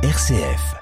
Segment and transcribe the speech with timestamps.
[0.00, 0.76] RCF.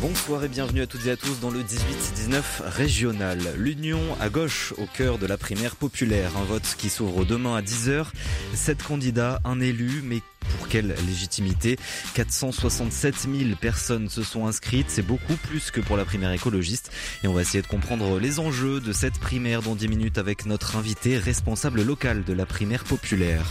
[0.00, 3.40] Bonsoir et bienvenue à toutes et à tous dans le 18-19 régional.
[3.56, 6.36] L'Union à gauche au cœur de la primaire populaire.
[6.36, 8.06] Un vote qui s'ouvre demain à 10h.
[8.54, 10.20] Sept candidats, un élu, mais
[10.56, 11.78] pour quelle légitimité?
[12.14, 16.90] 467 000 personnes se sont inscrites, c'est beaucoup plus que pour la primaire écologiste.
[17.22, 20.46] Et on va essayer de comprendre les enjeux de cette primaire dans 10 minutes avec
[20.46, 23.44] notre invité responsable local de la primaire populaire.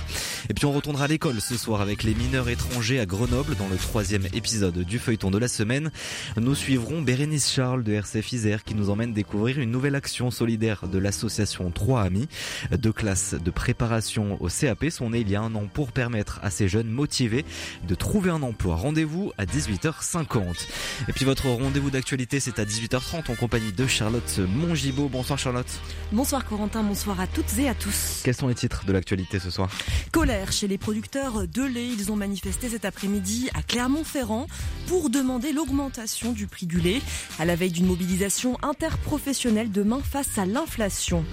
[0.49, 3.67] Et puis on retournera à l'école ce soir avec les mineurs étrangers à Grenoble dans
[3.67, 5.91] le troisième épisode du feuilleton de la semaine.
[6.37, 10.87] Nous suivrons Bérénice Charles de RCF Isère qui nous emmène découvrir une nouvelle action solidaire
[10.87, 12.27] de l'association Trois Amis.
[12.71, 16.39] Deux classes de préparation au CAP sont nées il y a un an pour permettre
[16.43, 17.45] à ces jeunes motivé
[17.87, 18.75] de trouver un emploi.
[18.75, 20.67] Rendez-vous à 18h50.
[21.07, 25.09] Et puis votre rendez-vous d'actualité, c'est à 18h30 en compagnie de Charlotte Mongibaud.
[25.09, 25.67] Bonsoir Charlotte.
[26.11, 28.21] Bonsoir Corentin, bonsoir à toutes et à tous.
[28.23, 29.69] Quels sont les titres de l'actualité ce soir?
[30.11, 31.87] Colère chez les producteurs de lait.
[31.87, 34.47] Ils ont manifesté cet après-midi à Clermont-Ferrand
[34.87, 37.01] pour demander l'augmentation du prix du lait
[37.39, 41.25] à la veille d'une mobilisation interprofessionnelle demain face à l'inflation.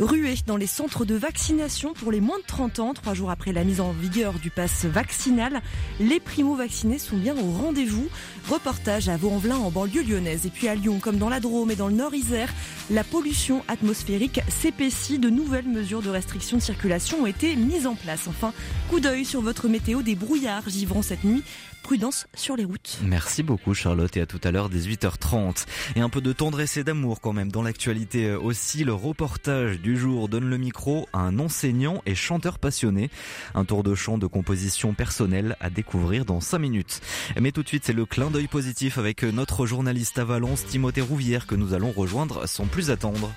[0.00, 3.52] Ruée dans les centres de vaccination pour les moins de 30 ans, trois jours après
[3.52, 5.60] la mise en vigueur du pass vaccinal,
[6.00, 8.08] les primo-vaccinés sont bien au rendez-vous.
[8.48, 11.76] Reportage à Vaux-en-Velin en banlieue lyonnaise et puis à Lyon comme dans la Drôme et
[11.76, 12.52] dans le Nord-Isère,
[12.90, 15.18] la pollution atmosphérique s'épaissit.
[15.18, 18.26] De nouvelles mesures de restriction de circulation ont été mises en place.
[18.28, 18.52] Enfin,
[18.90, 21.42] coup d'œil sur votre météo, des brouillards givront cette nuit
[21.82, 22.98] prudence sur les routes.
[23.02, 25.66] Merci beaucoup Charlotte et à tout à l'heure 18h30.
[25.96, 28.84] Et un peu de tendresse et d'amour quand même dans l'actualité aussi.
[28.84, 33.10] Le reportage du jour donne le micro à un enseignant et chanteur passionné.
[33.54, 37.00] Un tour de chant de composition personnelle à découvrir dans 5 minutes.
[37.40, 41.02] Mais tout de suite c'est le clin d'œil positif avec notre journaliste à Valence Timothée
[41.02, 43.30] Rouvière que nous allons rejoindre sans plus attendre.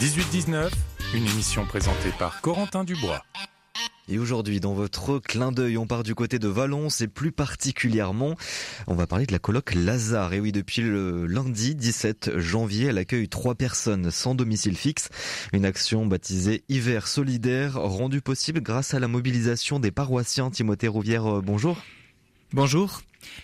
[0.00, 0.70] 18-19,
[1.14, 3.24] une émission présentée par Corentin Dubois.
[4.08, 8.34] Et aujourd'hui, dans votre clin d'œil, on part du côté de Valence et plus particulièrement,
[8.88, 10.32] on va parler de la colloque Lazare.
[10.32, 15.10] Et oui, depuis le lundi 17 janvier, elle accueille trois personnes sans domicile fixe.
[15.52, 20.50] Une action baptisée Hiver solidaire, rendue possible grâce à la mobilisation des paroissiens.
[20.50, 21.78] Timothée Rouvière, euh, bonjour.
[22.52, 23.02] Bonjour.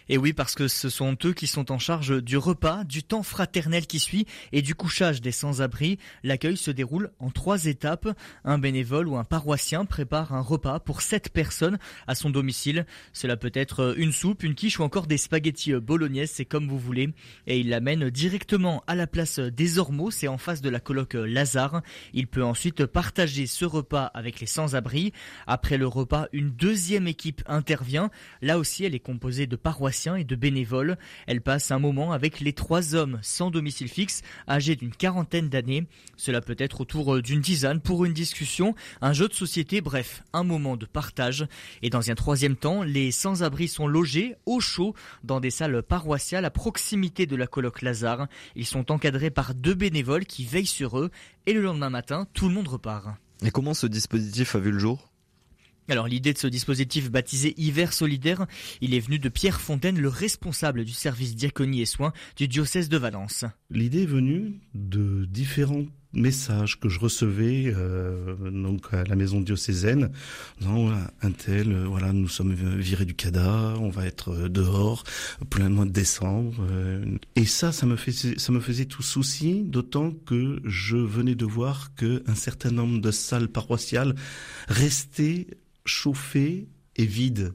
[0.08, 3.22] Et oui, parce que ce sont eux qui sont en charge du repas, du temps
[3.22, 5.98] fraternel qui suit et du couchage des sans-abri.
[6.22, 8.08] L'accueil se déroule en trois étapes.
[8.44, 12.86] Un bénévole ou un paroissien prépare un repas pour sept personnes à son domicile.
[13.12, 16.78] Cela peut être une soupe, une quiche ou encore des spaghettis bolognaises, c'est comme vous
[16.78, 17.12] voulez.
[17.46, 21.14] Et il l'amène directement à la place des Ormeaux, c'est en face de la colloque
[21.14, 21.82] Lazare.
[22.12, 25.12] Il peut ensuite partager ce repas avec les sans-abri.
[25.46, 28.10] Après le repas, une deuxième équipe intervient.
[28.42, 30.96] Là aussi, elle est composée de paroissiens et de bénévoles.
[31.26, 35.88] Elle passe un moment avec les trois hommes sans domicile fixe, âgés d'une quarantaine d'années.
[36.16, 40.44] Cela peut être autour d'une tisane pour une discussion, un jeu de société, bref, un
[40.44, 41.48] moment de partage.
[41.82, 44.94] Et dans un troisième temps, les sans-abri sont logés au chaud
[45.24, 48.28] dans des salles paroissiales à proximité de la colloque Lazare.
[48.54, 51.10] Ils sont encadrés par deux bénévoles qui veillent sur eux
[51.46, 53.08] et le lendemain matin, tout le monde repart.
[53.42, 55.10] Et comment ce dispositif a vu le jour?
[55.88, 58.46] Alors l'idée de ce dispositif baptisé Hiver solidaire,
[58.80, 62.88] il est venu de Pierre Fontaine, le responsable du service diaconie et soins du diocèse
[62.88, 63.44] de Valence.
[63.70, 70.10] L'idée est venue de différents messages que je recevais euh, donc à la maison diocésaine
[70.58, 70.90] disant
[71.22, 75.04] un tel euh, voilà nous sommes virés du CADA on va être euh, dehors
[75.50, 76.66] plein mois de décembre
[77.34, 81.44] et ça ça me faisait ça me faisait tout souci d'autant que je venais de
[81.44, 84.14] voir que un certain nombre de salles paroissiales
[84.68, 85.46] restaient
[85.84, 87.54] chauffé et vide.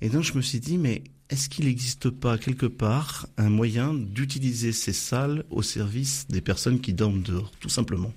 [0.00, 3.94] Et donc je me suis dit, mais est-ce qu'il n'existe pas quelque part un moyen
[3.94, 8.12] d'utiliser ces salles au service des personnes qui dorment dehors, tout simplement?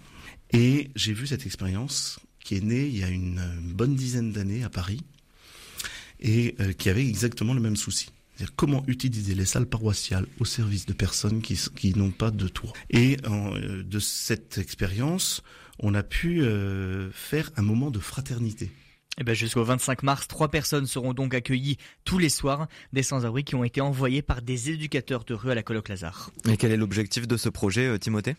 [0.52, 3.42] Et j'ai vu cette expérience qui est née il y a une
[3.74, 5.02] bonne dizaine d'années à Paris
[6.20, 8.10] et euh, qui avait exactement le même souci.
[8.56, 12.72] Comment utiliser les salles paroissiales au service de personnes qui, n'ont pas de toit.
[12.90, 15.44] Et euh, de cette expérience,
[15.80, 18.72] on a pu euh, faire un moment de fraternité.
[19.22, 21.76] Eh ben jusqu'au 25 mars, trois personnes seront donc accueillies
[22.06, 25.56] tous les soirs, des sans-abri qui ont été envoyés par des éducateurs de rue à
[25.56, 26.32] la colloque Lazare.
[26.50, 28.38] Et quel est l'objectif de ce projet, euh, Timothée?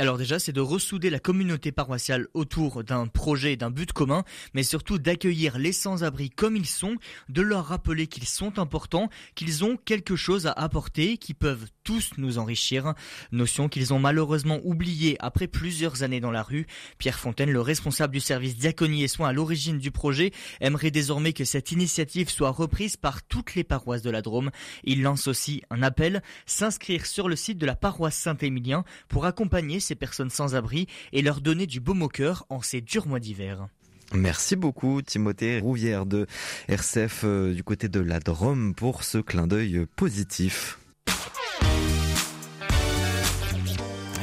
[0.00, 4.24] Alors déjà, c'est de ressouder la communauté paroissiale autour d'un projet, d'un but commun,
[4.54, 6.96] mais surtout d'accueillir les sans-abri comme ils sont,
[7.28, 12.12] de leur rappeler qu'ils sont importants, qu'ils ont quelque chose à apporter, qu'ils peuvent tous
[12.16, 12.94] nous enrichir.
[13.30, 16.66] Notion qu'ils ont malheureusement oubliée après plusieurs années dans la rue.
[16.96, 20.32] Pierre Fontaine, le responsable du service diaconie et soins à l'origine du projet,
[20.62, 24.50] aimerait désormais que cette initiative soit reprise par toutes les paroisses de la Drôme.
[24.82, 29.78] Il lance aussi un appel, s'inscrire sur le site de la paroisse Saint-Émilien pour accompagner
[29.94, 33.68] personnes sans abri et leur donner du baume au cœur en ces durs mois d'hiver.
[34.12, 36.26] Merci beaucoup Timothée Rouvière de
[36.68, 40.78] RCF euh, du côté de la Drôme pour ce clin d'œil positif.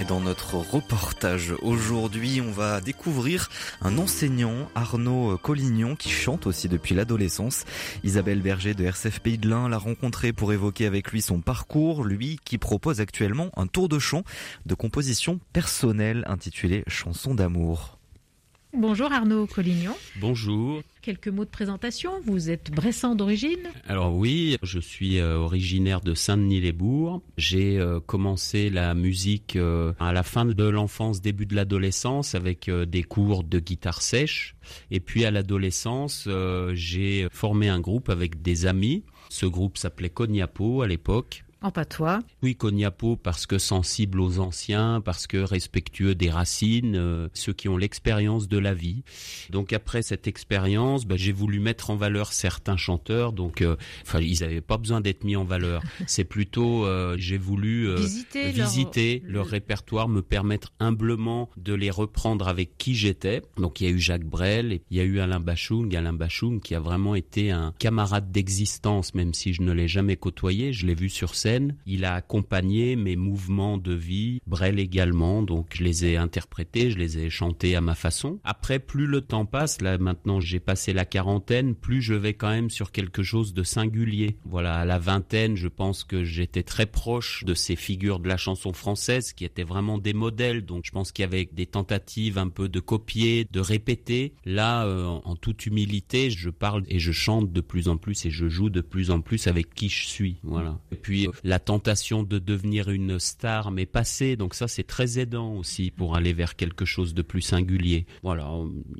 [0.07, 3.49] Dans notre reportage aujourd'hui, on va découvrir
[3.81, 7.65] un enseignant, Arnaud Collignon, qui chante aussi depuis l'adolescence.
[8.03, 12.03] Isabelle Berger de RCF Pays de l'Ain l'a rencontré pour évoquer avec lui son parcours,
[12.05, 14.23] lui qui propose actuellement un tour de chant
[14.65, 17.96] de composition personnelle intitulé Chanson d'amour.
[18.77, 19.95] Bonjour Arnaud Collignon.
[20.19, 20.83] Bonjour.
[21.01, 22.11] Quelques mots de présentation.
[22.23, 27.23] Vous êtes bressan d'origine Alors oui, je suis euh, originaire de Saint-Denis-les-Bourgs.
[27.37, 32.69] J'ai euh, commencé la musique euh, à la fin de l'enfance, début de l'adolescence avec
[32.69, 34.55] des cours de guitare sèche.
[34.91, 36.29] Et puis à l'adolescence,
[36.73, 39.03] j'ai formé un groupe avec des amis.
[39.29, 41.43] Ce groupe s'appelait Cognapo à l'époque.
[41.63, 47.29] En patois Oui, Cognapo parce que sensible aux anciens, parce que respectueux des racines, euh,
[47.33, 49.03] ceux qui ont l'expérience de la vie.
[49.49, 53.33] Donc après cette expérience, bah, j'ai voulu mettre en valeur certains chanteurs.
[53.33, 55.81] Donc, euh, enfin, ils n'avaient pas besoin d'être mis en valeur.
[56.05, 59.47] C'est plutôt, euh, j'ai voulu visiter, visiter leur...
[59.47, 63.41] répertoire, me permettre humblement de les reprendre avec qui j'étais.
[63.57, 66.59] Donc il y a eu Jacques Brel, il y a eu Alain Bachung, Alain Bachung
[66.61, 70.71] qui a vraiment été un camarade d'existence, même si je ne l'ai jamais côtoyé.
[70.71, 71.46] Je l'ai vu sur scène
[71.85, 76.97] il a accompagné mes mouvements de vie, Brel également, donc je les ai interprétés, je
[76.97, 78.39] les ai chantés à ma façon.
[78.43, 82.49] Après, plus le temps passe, là maintenant j'ai passé la quarantaine, plus je vais quand
[82.49, 84.37] même sur quelque chose de singulier.
[84.45, 88.37] Voilà, à la vingtaine, je pense que j'étais très proche de ces figures de la
[88.37, 92.37] chanson française qui étaient vraiment des modèles, donc je pense qu'il y avait des tentatives
[92.37, 94.33] un peu de copier, de répéter.
[94.45, 98.31] Là, euh, en toute humilité, je parle et je chante de plus en plus et
[98.31, 100.37] je joue de plus en plus avec qui je suis.
[100.43, 100.79] Voilà.
[100.91, 105.53] Et puis la tentation de devenir une star m'est passée, donc ça c'est très aidant
[105.55, 108.05] aussi pour aller vers quelque chose de plus singulier.
[108.23, 108.49] Voilà,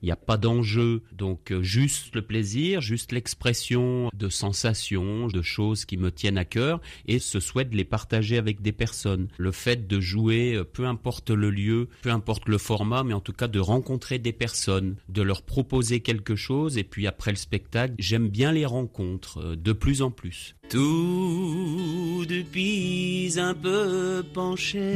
[0.01, 5.41] il n'y a pas d'enjeu, donc euh, juste le plaisir, juste l'expression de sensations, de
[5.41, 9.27] choses qui me tiennent à cœur et ce souhait de les partager avec des personnes.
[9.37, 13.21] Le fait de jouer, euh, peu importe le lieu, peu importe le format, mais en
[13.21, 17.37] tout cas de rencontrer des personnes, de leur proposer quelque chose et puis après le
[17.37, 20.55] spectacle, j'aime bien les rencontres euh, de plus en plus.
[20.69, 24.95] Tout depuis un peu penché.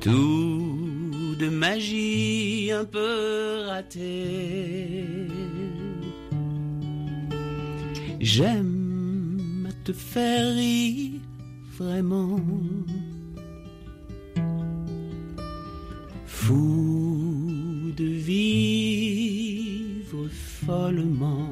[0.00, 5.06] Tout de magie un peu ratée.
[8.20, 11.20] J'aime te faire rire
[11.78, 12.40] vraiment.
[16.26, 18.43] Fou de vivre
[20.34, 21.50] follement.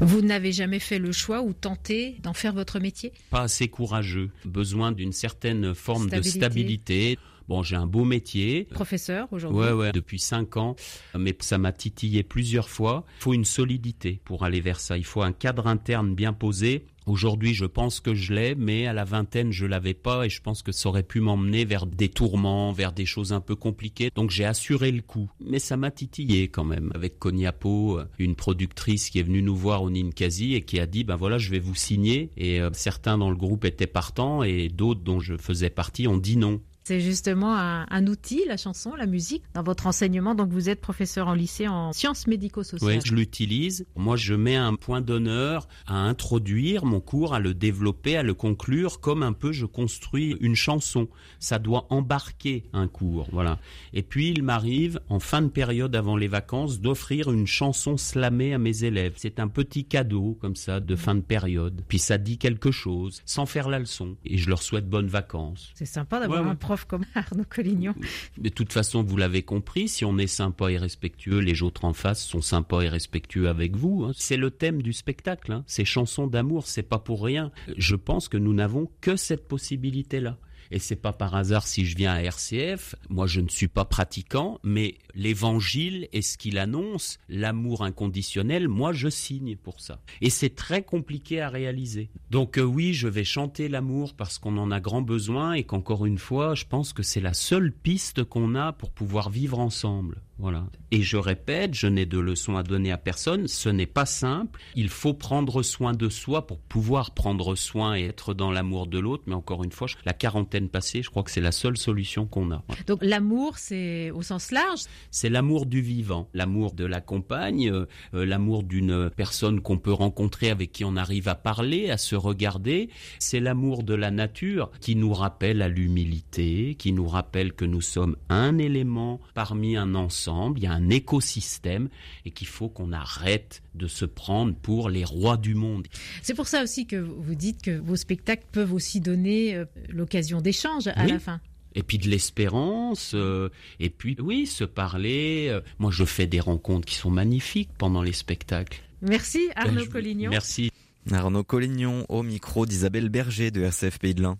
[0.00, 3.12] Vous n'avez jamais fait le choix ou tenté d'en faire votre métier?
[3.30, 4.30] Pas assez courageux.
[4.44, 7.18] Besoin d'une certaine forme de stabilité.
[7.48, 8.64] Bon, j'ai un beau métier.
[8.64, 10.76] Professeur aujourd'hui Ouais, ouais, depuis cinq ans.
[11.16, 13.04] Mais ça m'a titillé plusieurs fois.
[13.18, 14.98] Il faut une solidité pour aller vers ça.
[14.98, 16.86] Il faut un cadre interne bien posé.
[17.06, 20.42] Aujourd'hui, je pense que je l'ai, mais à la vingtaine, je l'avais pas et je
[20.42, 24.10] pense que ça aurait pu m'emmener vers des tourments, vers des choses un peu compliquées.
[24.16, 25.30] Donc j'ai assuré le coup.
[25.38, 26.90] Mais ça m'a titillé quand même.
[26.96, 31.04] Avec Cognapo, une productrice qui est venue nous voir au Ninkasi et qui a dit,
[31.04, 32.32] ben voilà, je vais vous signer.
[32.36, 36.18] Et euh, certains dans le groupe étaient partants et d'autres dont je faisais partie ont
[36.18, 36.60] dit non.
[36.86, 40.36] C'est justement un, outil, la chanson, la musique, dans votre enseignement.
[40.36, 42.98] Donc vous êtes professeur en lycée en sciences médico-sociales.
[42.98, 43.84] Oui, je l'utilise.
[43.96, 48.34] Moi, je mets un point d'honneur à introduire mon cours, à le développer, à le
[48.34, 51.08] conclure, comme un peu je construis une chanson.
[51.40, 53.58] Ça doit embarquer un cours, voilà.
[53.92, 58.54] Et puis il m'arrive, en fin de période avant les vacances, d'offrir une chanson slamée
[58.54, 59.14] à mes élèves.
[59.16, 61.82] C'est un petit cadeau, comme ça, de fin de période.
[61.88, 64.16] Puis ça dit quelque chose, sans faire la leçon.
[64.24, 65.72] Et je leur souhaite bonnes vacances.
[65.74, 67.94] C'est sympa d'avoir un prof comme Arnaud Collignon.
[68.36, 71.92] De toute façon, vous l'avez compris, si on est sympa et respectueux, les autres en
[71.92, 74.04] face sont sympas et respectueux avec vous.
[74.04, 74.12] Hein.
[74.14, 75.52] C'est le thème du spectacle.
[75.52, 75.64] Hein.
[75.66, 77.50] Ces chansons d'amour, c'est pas pour rien.
[77.76, 80.36] Je pense que nous n'avons que cette possibilité-là.
[80.70, 82.94] Et c'est pas par hasard si je viens à RCF.
[83.08, 88.92] Moi, je ne suis pas pratiquant, mais l'évangile est ce qu'il annonce, l'amour inconditionnel, moi,
[88.92, 90.00] je signe pour ça.
[90.20, 92.10] Et c'est très compliqué à réaliser.
[92.30, 96.06] Donc, euh, oui, je vais chanter l'amour parce qu'on en a grand besoin et qu'encore
[96.06, 100.22] une fois, je pense que c'est la seule piste qu'on a pour pouvoir vivre ensemble.
[100.38, 100.64] Voilà.
[100.90, 104.60] Et je répète, je n'ai de leçons à donner à personne, ce n'est pas simple.
[104.74, 108.98] Il faut prendre soin de soi pour pouvoir prendre soin et être dans l'amour de
[108.98, 109.24] l'autre.
[109.26, 112.50] Mais encore une fois, la quarantaine passée, je crois que c'est la seule solution qu'on
[112.50, 112.62] a.
[112.86, 114.82] Donc l'amour, c'est au sens large?
[115.10, 119.92] C'est l'amour du vivant, l'amour de la compagne, euh, euh, l'amour d'une personne qu'on peut
[119.92, 122.90] rencontrer, avec qui on arrive à parler, à se regarder.
[123.18, 127.80] C'est l'amour de la nature qui nous rappelle à l'humilité, qui nous rappelle que nous
[127.80, 130.25] sommes un élément parmi un ensemble
[130.56, 131.88] il y a un écosystème
[132.24, 135.86] et qu'il faut qu'on arrête de se prendre pour les rois du monde.
[136.22, 140.40] C'est pour ça aussi que vous dites que vos spectacles peuvent aussi donner euh, l'occasion
[140.40, 141.40] d'échange à la fin
[141.76, 145.48] et puis de l'espérance, euh, et puis oui, se parler.
[145.50, 148.80] Euh, moi, je fais des rencontres qui sont magnifiques pendant les spectacles.
[149.02, 150.30] Merci Arnaud Collignon.
[150.30, 150.70] Merci.
[151.12, 154.38] Arnaud Collignon au micro d'Isabelle Berger de RCF Pays de l'Ain.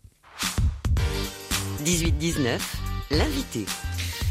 [1.85, 2.59] 18-19,
[3.13, 3.67] l'invité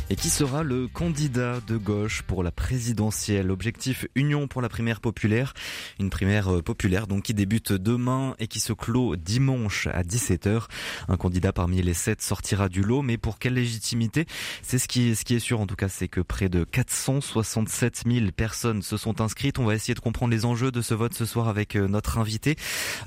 [0.09, 3.49] et qui sera le candidat de gauche pour la présidentielle?
[3.49, 5.53] Objectif Union pour la primaire populaire,
[5.99, 10.65] une primaire euh, populaire donc qui débute demain et qui se clôt dimanche à 17h.
[11.07, 14.27] Un candidat parmi les sept sortira du lot, mais pour quelle légitimité?
[14.61, 16.63] C'est ce qui, est, ce qui est sûr en tout cas, c'est que près de
[16.63, 19.57] 467 000 personnes se sont inscrites.
[19.57, 22.19] On va essayer de comprendre les enjeux de ce vote ce soir avec euh, notre
[22.19, 22.57] invité,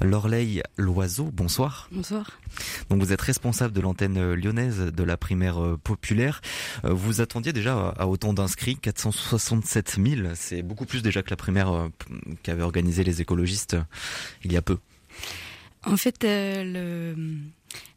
[0.01, 1.31] Lorleille Loiseau.
[1.33, 1.89] Bonsoir.
[1.93, 2.41] Bonsoir.
[2.91, 6.41] Donc vous êtes responsable de l'antenne euh, lyonnaise de la primaire populaire.
[6.89, 11.37] Euh, vous attendiez déjà à autant d'inscrits, 467 000, c'est beaucoup plus déjà que la
[11.37, 11.89] primaire euh,
[12.43, 13.83] qu'avaient organisé les écologistes euh,
[14.45, 14.79] il y a peu.
[15.85, 17.15] En fait, le,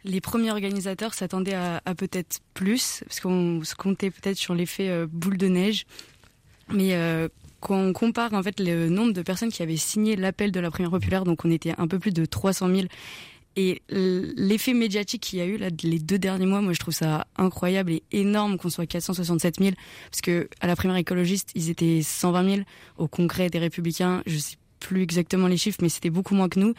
[0.03, 5.37] les premiers organisateurs s'attendaient à, peut-être plus, parce qu'on se comptait peut-être sur l'effet boule
[5.37, 5.85] de neige.
[6.71, 6.95] Mais
[7.59, 10.69] quand on compare en fait le nombre de personnes qui avaient signé l'appel de la
[10.69, 12.81] primaire populaire, donc on était un peu plus de 300 000,
[13.55, 16.93] et l'effet médiatique qu'il y a eu là les deux derniers mois, moi je trouve
[16.93, 19.71] ça incroyable et énorme qu'on soit 467 000
[20.09, 22.61] parce que à la primaire écologiste ils étaient 120 000
[22.97, 26.59] au congrès des Républicains, je sais plus exactement les chiffres, mais c'était beaucoup moins que
[26.59, 26.73] nous.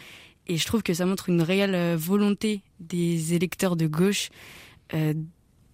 [0.49, 4.31] Et je trouve que ça montre une réelle euh, volonté des électeurs de gauche
[4.93, 5.15] euh,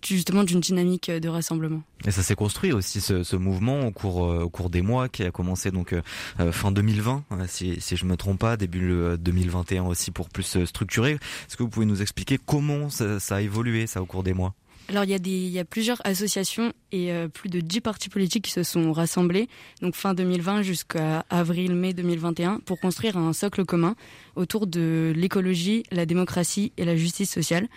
[0.06, 1.82] justement d'une dynamique de rassemblement.
[2.06, 5.08] Et ça s'est construit aussi ce, ce, mouvement au cours euh, au cours des mois
[5.08, 6.02] qui a commencé donc euh,
[6.40, 11.12] euh, fin 2020 si si je me trompe pas début 2021 aussi pour plus structurer.
[11.12, 14.34] Est-ce que vous pouvez nous expliquer comment ça, ça, a évolué ça au cours des
[14.34, 14.54] mois?
[14.88, 18.08] Alors il y a des il y a plusieurs associations et plus de 10 partis
[18.08, 19.48] politiques qui se sont rassemblés
[19.82, 23.96] donc fin 2020 jusqu'à avril mai 2021 pour construire un socle commun
[24.36, 27.68] autour de l'écologie, la démocratie et la justice sociale.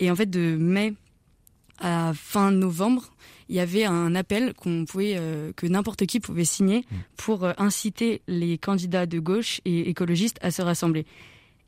[0.00, 0.94] Et en fait de mai
[1.80, 3.10] à fin novembre,
[3.48, 6.96] il y avait un appel qu'on pouvait, euh, que n'importe qui pouvait signer mmh.
[7.16, 11.06] pour euh, inciter les candidats de gauche et écologistes à se rassembler.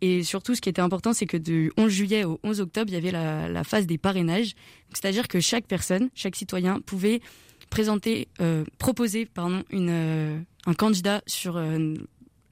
[0.02, 2.94] Et surtout, ce qui était important, c'est que du 11 juillet au 11 octobre, il
[2.94, 4.54] y avait la, la phase des parrainages.
[4.92, 7.20] C'est-à-dire que chaque personne, chaque citoyen pouvait
[7.68, 11.62] présenter, euh, proposer, pardon, une, un candidat sur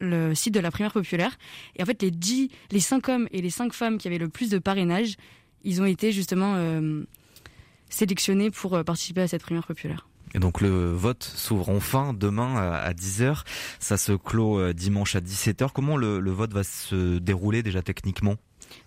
[0.00, 1.38] le site de la primaire populaire.
[1.76, 4.28] Et en fait, les 10, les 5 hommes et les 5 femmes qui avaient le
[4.28, 5.16] plus de parrainage,
[5.64, 6.54] ils ont été justement
[7.88, 10.06] sélectionnés pour euh, participer à cette primaire populaire.
[10.34, 13.44] Et donc le vote s'ouvre enfin demain à 10h.
[13.80, 15.70] Ça se clôt euh, dimanche à 17h.
[15.72, 18.36] Comment le, vote va se dérouler déjà techniquement?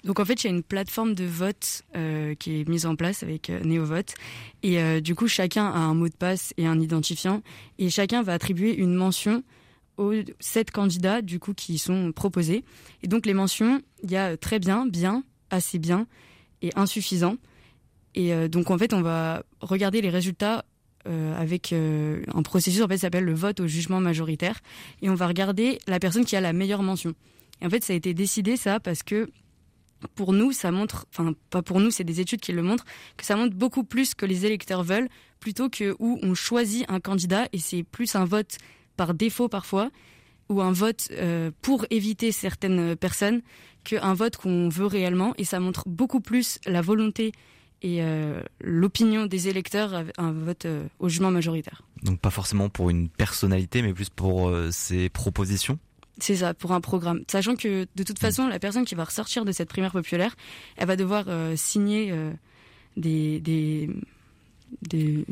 [0.03, 2.95] Donc en fait, il y a une plateforme de vote euh, qui est mise en
[2.95, 4.13] place avec euh, NeoVote.
[4.61, 7.41] Et du coup, chacun a un mot de passe et un identifiant.
[7.79, 9.43] Et chacun va attribuer une mention
[9.97, 12.63] aux sept candidats du coup qui sont proposés.
[13.01, 16.05] Et donc les mentions, il y a très bien, bien, assez bien
[16.61, 17.37] et insuffisant.
[18.15, 20.65] Et euh, donc en fait, on va regarder les résultats
[21.07, 24.59] euh, avec euh, un processus en fait s'appelle le vote au jugement majoritaire
[25.01, 27.13] et on va regarder la personne qui a la meilleure mention.
[27.61, 29.29] Et en fait, ça a été décidé ça parce que
[30.15, 32.85] pour nous, ça montre, enfin pas pour nous, c'est des études qui le montrent,
[33.17, 36.99] que ça montre beaucoup plus que les électeurs veulent, plutôt que où on choisit un
[36.99, 38.57] candidat et c'est plus un vote
[38.97, 39.89] par défaut parfois
[40.49, 41.09] ou un vote
[41.61, 43.41] pour éviter certaines personnes
[43.83, 47.31] qu'un vote qu'on veut réellement et ça montre beaucoup plus la volonté
[47.81, 51.81] et euh, l'opinion des électeurs un vote euh, au jugement majoritaire.
[52.03, 55.79] Donc pas forcément pour une personnalité, mais plus pour euh, ses propositions?
[56.19, 57.23] C'est ça, pour un programme.
[57.29, 60.35] Sachant que de toute façon, la personne qui va ressortir de cette primaire populaire,
[60.77, 62.13] elle va devoir signer
[62.95, 63.89] des, des,
[64.83, 65.25] des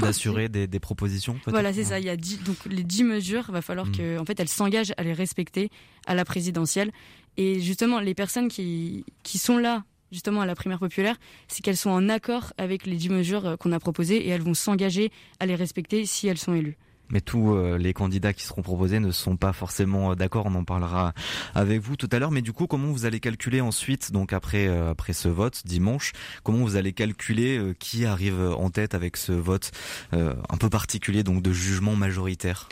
[0.00, 3.52] d'assurer des, des, propositions voilà c'est ça il y a donc les dix mesures il
[3.52, 3.92] va falloir mm.
[3.92, 5.70] que en fait elle s'engage à les respecter
[6.06, 6.90] à la présidentielle
[7.36, 11.16] et justement les personnes qui qui sont là justement à la primaire populaire,
[11.48, 14.42] c'est qu'elles sont en accord avec les dix mesures euh, qu'on a proposées et elles
[14.42, 16.76] vont s'engager à les respecter si elles sont élues.
[17.12, 20.46] Mais tous euh, les candidats qui seront proposés ne sont pas forcément euh, d'accord.
[20.46, 21.12] On en parlera
[21.56, 22.30] avec vous tout à l'heure.
[22.30, 26.12] Mais du coup, comment vous allez calculer ensuite, donc après après ce vote dimanche,
[26.44, 29.72] comment vous allez calculer qui arrive en tête avec ce vote
[30.12, 32.68] un peu particulier, donc de jugement majoritaire?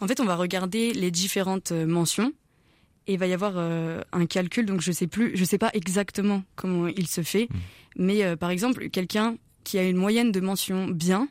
[0.00, 2.32] En fait, on va regarder les différentes mentions
[3.06, 4.66] et il va y avoir un calcul.
[4.66, 7.56] Donc je sais plus, je sais pas exactement comment il se fait, mmh.
[7.96, 11.28] mais par exemple, quelqu'un qui a une moyenne de mentions bien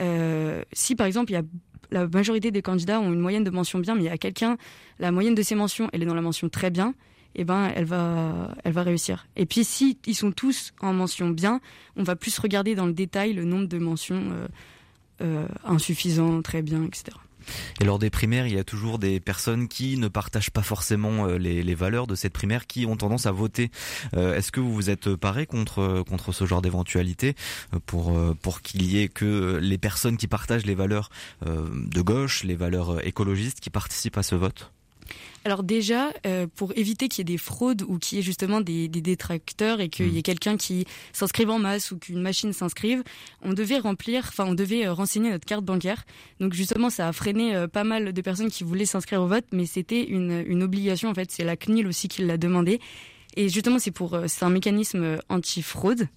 [0.00, 1.42] euh, si par exemple il y a
[1.90, 4.56] la majorité des candidats ont une moyenne de mention bien, mais il y a quelqu'un,
[5.00, 6.94] la moyenne de ses mentions, elle est dans la mention très bien,
[7.34, 9.26] et eh ben elle va, elle va réussir.
[9.34, 11.60] Et puis si ils sont tous en mention bien,
[11.96, 14.46] on va plus regarder dans le détail le nombre de mentions euh,
[15.22, 17.16] euh, insuffisant, très bien, etc.
[17.80, 21.26] Et lors des primaires, il y a toujours des personnes qui ne partagent pas forcément
[21.26, 23.70] euh, les, valeurs de cette primaire, qui ont tendance à voter.
[24.14, 27.34] Euh, est-ce que vous vous êtes paré contre contre ce genre d'éventualité
[27.74, 31.10] euh, pour pour qu'il y ait que les personnes qui partagent les valeurs
[31.46, 34.72] de gauche, les valeurs écologistes, qui participent à ce vote?
[35.44, 38.60] Alors déjà, euh, pour éviter qu'il y ait des fraudes ou qu'il y ait justement
[38.60, 40.22] des, détracteurs et qu'il y ait hmm.
[40.22, 43.02] quelqu'un qui s'inscrive en masse ou qu'une machine s'inscrive,
[43.42, 46.04] on devait remplir, enfin on devait euh, renseigner notre carte bancaire.
[46.40, 49.46] Donc justement, ça a freiné euh, pas mal de personnes qui voulaient s'inscrire au vote,
[49.52, 51.30] mais c'était une, une obligation en fait.
[51.30, 52.80] C'est la CNIL aussi qui l'a demandé.
[53.36, 56.08] Et justement, c'est pour c'est un mécanisme anti-fraude.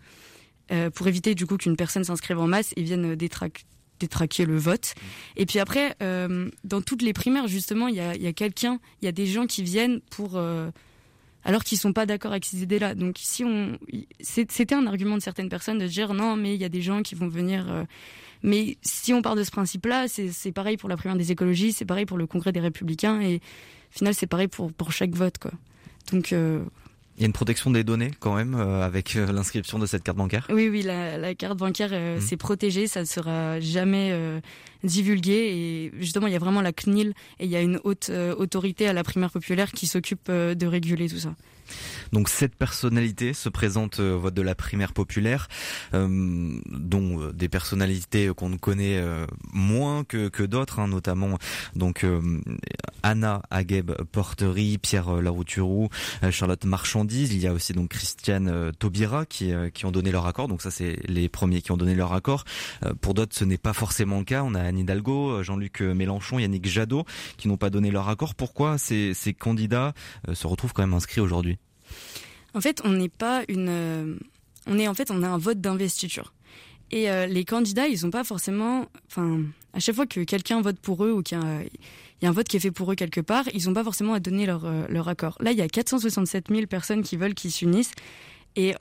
[0.96, 3.66] pour éviter du coup qu'une personne s'inscrive en masse et vienne détracter
[4.08, 4.94] traquer le vote.
[5.36, 9.08] Et puis après, euh, dans toutes les primaires, justement, il y a, quelqu'un, il y
[9.08, 10.36] a des gens qui viennent pour...
[10.36, 10.70] Euh,
[11.46, 12.96] alors qu'ils sont pas d'accord avec ces idées-là.
[12.96, 13.78] Donc si on,
[14.22, 17.02] c'était un argument de certaines personnes de dire non, mais il y a des gens
[17.02, 17.70] qui vont venir.
[17.70, 17.84] Euh,
[18.44, 21.86] mais si on part de ce principe-là, c'est pareil pour la primaire des écologistes, c'est
[21.86, 25.38] pareil pour le congrès des républicains, et au final c'est pareil pour pour chaque vote,
[25.38, 25.52] quoi.
[26.12, 26.34] Donc
[27.18, 30.04] il y a une protection des données quand même euh, avec euh, l'inscription de cette
[30.04, 30.48] carte bancaire?
[30.50, 32.22] Oui, oui, la, carte bancaire, euh, mmh.
[32.22, 34.12] c'est protégé, ça ne sera jamais
[34.84, 35.34] divulgué.
[35.34, 38.88] Et justement, il y a vraiment la CNIL et il y a une haute autorité
[38.88, 41.36] à la primaire populaire qui s'occupe de réguler tout ça.
[42.12, 45.48] Donc cette personnalité se présente au vote de la primaire populaire,
[45.94, 46.08] euh,
[46.68, 51.38] dont euh, des personnalités qu'on ne connaît euh, moins que, d'autres, hein, notamment
[51.76, 52.06] donc
[53.02, 55.90] Anna Agueb Porterie, Pierre Larouturou,
[56.30, 57.34] Charlotte Marchandise.
[57.34, 60.48] Il y a aussi donc Christiane Taubira qui, qui ont donné leur accord.
[60.48, 62.44] Donc ça c'est les premiers qui ont donné leur accord.
[63.02, 64.44] pour d'autres ce n'est pas forcément le cas.
[64.74, 67.06] Anne Hidalgo, Jean-Luc Mélenchon, Yannick Jadot
[67.38, 68.36] qui n'ont pas donné leur accord.
[68.36, 69.94] Pourquoi ces, candidats
[70.34, 71.58] se retrouvent quand même inscrits aujourd'hui?
[72.54, 73.70] En fait, on n'est pas une.
[73.70, 74.16] Euh,
[74.68, 76.34] on est en fait, on a un vote d'investiture.
[76.92, 78.86] Et euh, les candidats, ils n'ont pas forcément.
[79.08, 79.42] Enfin,
[79.74, 82.58] à chaque fois que quelqu'un vote pour eux ou qu'il y, a un vote qui
[82.58, 85.08] est fait pour eux quelque part, ils n'ont pas forcément à donner leur, euh, leur
[85.08, 85.38] accord.
[85.40, 87.94] Là, il y a 467 000 personnes qui veulent qu'ils s'unissent.
[88.56, 88.76] Et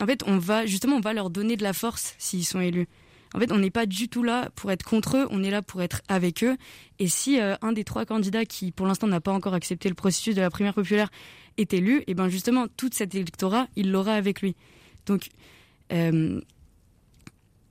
[0.00, 2.88] en fait, on va justement, on va leur donner de la force s'ils sont élus.
[3.34, 5.62] En fait, on n'est pas du tout là pour être contre eux, on est là
[5.62, 6.56] pour être avec eux.
[6.98, 10.34] Et si un des trois candidats qui, pour l'instant, n'a pas encore accepté le processus
[10.34, 11.10] de la primaire populaire,
[11.58, 14.54] est élu, et ben justement, tout cet électorat, il l'aura avec lui.
[15.06, 15.28] Donc,
[15.92, 16.40] euh,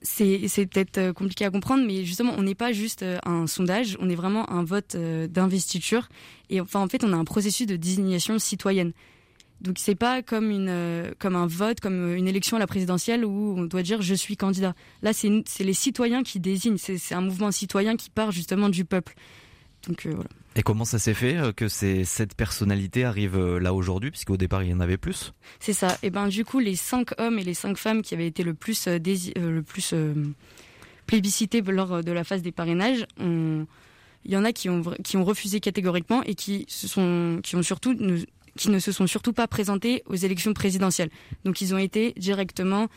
[0.02, 3.98] c'est peut-être euh, compliqué à comprendre, mais justement, on n'est pas juste euh, un sondage,
[4.00, 6.10] on est vraiment un vote d'investiture.
[6.50, 8.94] Et enfin, en fait, on a un processus de désignation citoyenne.
[9.62, 13.56] Donc, c'est pas comme une, comme un vote, comme une élection à la présidentielle où
[13.58, 14.76] on doit dire je suis candidat.
[15.02, 16.78] Là, c'est les citoyens qui désignent.
[16.78, 19.16] C'est un mouvement citoyen qui part justement du peuple.
[19.88, 20.30] Donc voilà.
[20.58, 24.38] Et comment ça s'est fait euh, que ces, cette personnalité arrive euh, là aujourd'hui, puisqu'au
[24.38, 25.34] départ il y en avait plus?
[25.60, 26.00] C'est ça.
[26.02, 28.56] Et ben du coup, les cinq hommes et les cinq femmes qui avaient été le
[28.56, 29.94] plus, euh, le plus
[31.06, 33.68] plébiscités lors de la phase des parrainages, il
[34.34, 37.62] y en a qui ont, qui ont refusé catégoriquement et qui, se sont, qui, ont
[37.62, 38.18] surtout, ne,
[38.58, 41.10] qui ne se sont surtout pas présentés aux élections présidentielles.
[41.46, 42.88] Donc ils ont été directement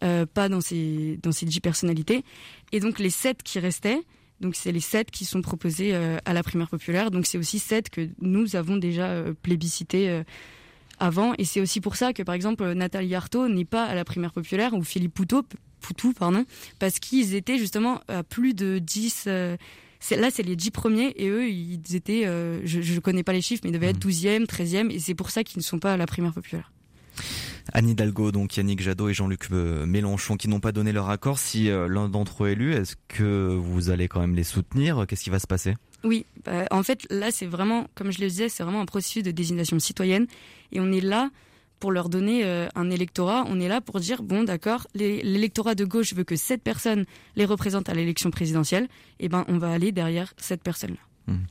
[0.00, 2.22] pas dans ces, dans ces personnalités.
[2.72, 4.02] Et donc les sept qui restaient,
[4.40, 7.10] donc c'est les sept qui sont proposés euh, à la primaire populaire.
[7.10, 10.22] Donc c'est aussi sept que nous avons déjà euh, plébiscité euh,
[10.98, 11.34] avant.
[11.38, 14.32] Et c'est aussi pour ça que par exemple Nathalie Arthaud n'est pas à la primaire
[14.32, 15.42] populaire ou Philippe Poutou,
[15.80, 16.44] Poutou pardon,
[16.78, 19.28] parce qu'ils étaient justement à plus de 10
[20.10, 22.24] là, c'est les dix premiers et eux, ils étaient,
[22.64, 24.44] je ne connais pas les chiffres, mais ils devaient être 12e, mmh.
[24.44, 26.72] 13e et c'est pour ça qu'ils ne sont pas à la primaire populaire.
[27.72, 31.38] Anne Hidalgo, donc Yannick Jadot et Jean-Luc euh, Mélenchon qui n'ont pas donné leur accord.
[31.38, 35.04] Si euh, l'un d'entre eux est élu, est-ce que vous allez quand même les soutenir?
[35.08, 35.74] Qu'est-ce qui va se passer?
[36.04, 39.22] Oui, bah, en fait, là, c'est vraiment, comme je le disais, c'est vraiment un processus
[39.22, 40.26] de désignation citoyenne.
[40.72, 41.30] Et on est là
[41.80, 43.44] pour leur donner euh, un électorat.
[43.48, 47.04] On est là pour dire, bon, d'accord, l'électorat de gauche veut que cette personne
[47.36, 48.88] les représente à l'élection présidentielle.
[49.20, 50.98] Eh ben, on va aller derrière cette personne-là.
[51.28, 51.44] Hum.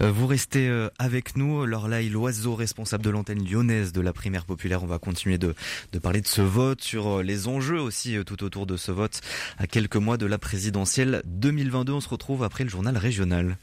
[0.00, 4.46] Euh, vous restez euh, avec nous, Lorlaï Loiseau, responsable de l'antenne lyonnaise de la primaire
[4.46, 4.82] populaire.
[4.82, 5.54] On va continuer de,
[5.92, 9.20] de parler de ce vote, sur les enjeux aussi tout autour de ce vote
[9.58, 11.92] à quelques mois de la présidentielle 2022.
[11.92, 13.58] On se retrouve après le journal régional.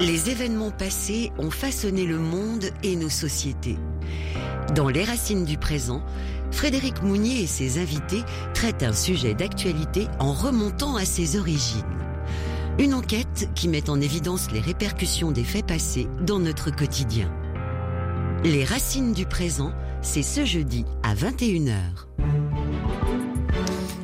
[0.00, 3.76] Les événements passés ont façonné le monde et nos sociétés.
[4.76, 6.02] Dans Les Racines du présent,
[6.52, 8.22] Frédéric Mounier et ses invités
[8.54, 11.82] traitent un sujet d'actualité en remontant à ses origines.
[12.78, 17.28] Une enquête qui met en évidence les répercussions des faits passés dans notre quotidien.
[18.44, 21.74] Les racines du présent, c'est ce jeudi à 21h.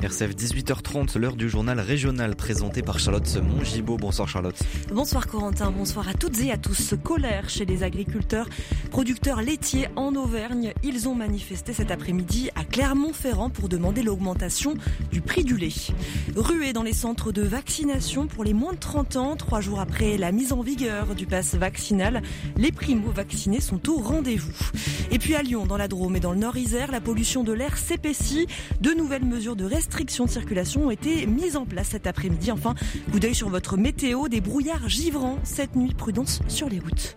[0.05, 3.97] RCF 18h30, l'heure du journal régional présenté par Charlotte Mongibaud.
[3.97, 4.55] Bonsoir Charlotte.
[4.93, 6.93] Bonsoir Corentin, bonsoir à toutes et à tous.
[7.03, 8.47] Colère chez les agriculteurs,
[8.91, 10.73] producteurs laitiers en Auvergne.
[10.83, 14.75] Ils ont manifesté cet après-midi à Clermont-Ferrand pour demander l'augmentation
[15.11, 15.73] du prix du lait.
[16.35, 20.17] Ruée dans les centres de vaccination pour les moins de 30 ans, trois jours après
[20.17, 22.21] la mise en vigueur du pass vaccinal,
[22.57, 24.53] les primo-vaccinés sont au rendez-vous.
[25.09, 27.75] Et puis à Lyon, dans la Drôme et dans le Nord-Isère, la pollution de l'air
[27.75, 28.47] s'épaissit.
[28.81, 32.51] De nouvelles mesures de restriction restrictions de circulation ont été mises en place cet après-midi.
[32.51, 32.75] Enfin,
[33.13, 37.15] coup d'œil sur votre météo, des brouillards givrants cette nuit, prudence sur les routes.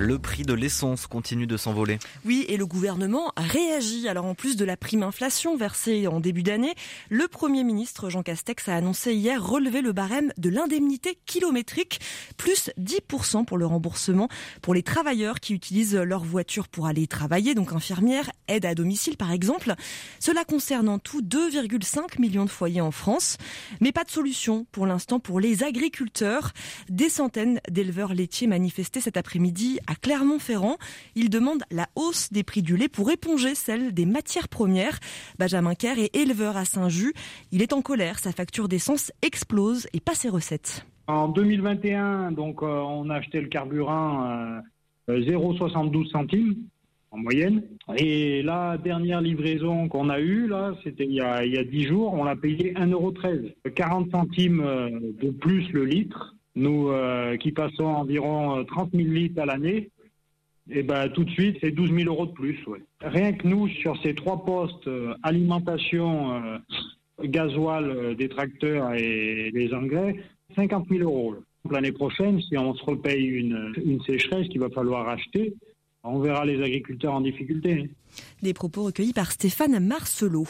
[0.00, 1.98] Le prix de l'essence continue de s'envoler.
[2.24, 4.08] Oui, et le gouvernement a réagi.
[4.08, 6.74] Alors en plus de la prime inflation versée en début d'année,
[7.08, 12.00] le Premier ministre Jean Castex a annoncé hier relever le barème de l'indemnité kilométrique,
[12.36, 14.28] plus 10% pour le remboursement
[14.60, 19.16] pour les travailleurs qui utilisent leur voiture pour aller travailler, donc infirmières, aide à domicile
[19.16, 19.74] par exemple.
[20.20, 23.38] Cela concerne en tout 2,5 millions de foyers en France,
[23.80, 26.52] mais pas de solution pour l'instant pour les agriculteurs.
[26.88, 30.76] Des centaines d'éleveurs laitiers manifestés cet après-midi à Clermont-Ferrand.
[31.14, 34.98] Il demande la hausse des prix du lait pour éponger celle des matières premières.
[35.38, 37.14] Benjamin Kerr est éleveur à Saint-Just.
[37.52, 40.86] Il est en colère, sa facture d'essence explose et pas ses recettes.
[41.06, 44.60] En 2021, donc, euh, on a acheté le carburant
[45.08, 46.56] 0,72 euh, centimes
[47.10, 47.62] en moyenne.
[47.96, 52.12] Et la dernière livraison qu'on a eue, là, c'était il, y a, il 10 jours,
[52.14, 54.90] on l'a payé 1,13 40 centimes euh,
[55.22, 56.35] de plus le litre.
[56.56, 59.90] Nous euh, qui passons environ 30 euh, 000 litres à l'année,
[60.68, 62.58] et eh ben tout de suite c'est 12 000 euros de plus.
[63.02, 66.60] Rien que nous sur ces trois postes euh, alimentation,
[67.22, 70.16] gasoil des tracteurs et des engrais,
[70.56, 71.36] 50 000 euros.
[71.70, 75.54] L'année prochaine, si on se repaye une, une sécheresse qu'il va falloir acheter,
[76.02, 77.90] on verra les agriculteurs en difficulté.
[78.42, 80.46] Des propos recueillis par Stéphane Marcelot.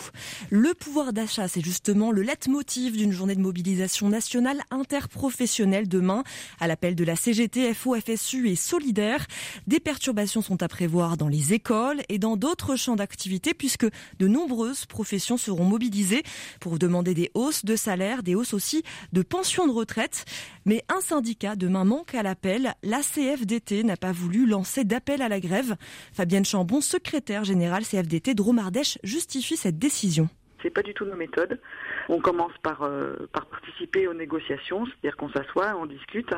[0.50, 6.24] Le pouvoir d'achat, c'est justement le leitmotiv d'une journée de mobilisation nationale interprofessionnelle demain,
[6.61, 9.26] à l'appel de la CGT, FO, FSU et Solidaire.
[9.66, 13.87] Des perturbations sont à prévoir dans les écoles et dans d'autres champs d'activité, puisque
[14.18, 16.22] de nombreuses professions seront mobilisées
[16.61, 20.24] pour demander des hausses de salaire, des hausses aussi de pensions de retraite.
[20.64, 22.74] Mais un syndicat demain manque à l'appel.
[22.83, 25.76] La CFDT n'a pas voulu lancer d'appel à la grève.
[26.12, 30.29] Fabienne Chambon, secrétaire générale CFDT Dromardèche justifie cette décision.
[30.62, 31.61] C'est pas du tout nos méthodes.
[32.09, 36.31] On commence par, euh, par participer aux négociations, c'est-à-dire qu'on s'assoit, on discute.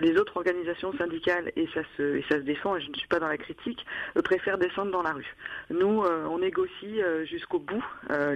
[0.00, 3.08] Les autres organisations syndicales, et ça se, et ça se défend, et je ne suis
[3.08, 3.84] pas dans la critique,
[4.16, 5.34] euh, préfèrent descendre dans la rue.
[5.70, 7.84] Nous, euh, on négocie jusqu'au bout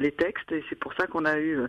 [0.00, 1.60] les textes, et c'est pour ça qu'on a eu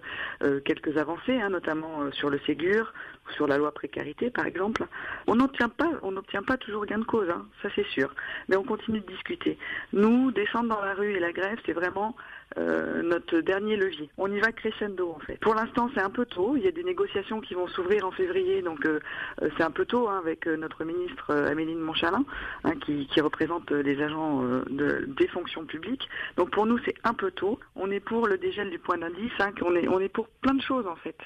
[0.65, 2.93] quelques avancées, hein, notamment sur le Ségur,
[3.31, 4.85] sur la loi précarité par exemple,
[5.27, 8.13] on n'obtient pas, toujours gain de cause, hein, ça c'est sûr.
[8.47, 9.57] Mais on continue de discuter.
[9.93, 12.15] Nous, descendre dans la rue et la grève, c'est vraiment
[12.57, 14.09] euh, notre dernier levier.
[14.17, 15.37] On y va crescendo en fait.
[15.39, 16.55] Pour l'instant, c'est un peu tôt.
[16.55, 18.99] Il y a des négociations qui vont s'ouvrir en février, donc euh,
[19.41, 22.23] euh, c'est un peu tôt hein, avec notre ministre Améline Montchalin,
[22.63, 26.07] hein, qui, représente les agents de, des fonctions publiques.
[26.37, 27.59] Donc pour nous, c'est un peu tôt.
[27.75, 29.31] On est pour le dégel du point d'indice.
[29.39, 31.17] Hein, est on est pour plein de choses en fait.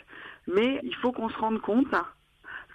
[0.47, 1.93] Mais il faut qu'on se rende compte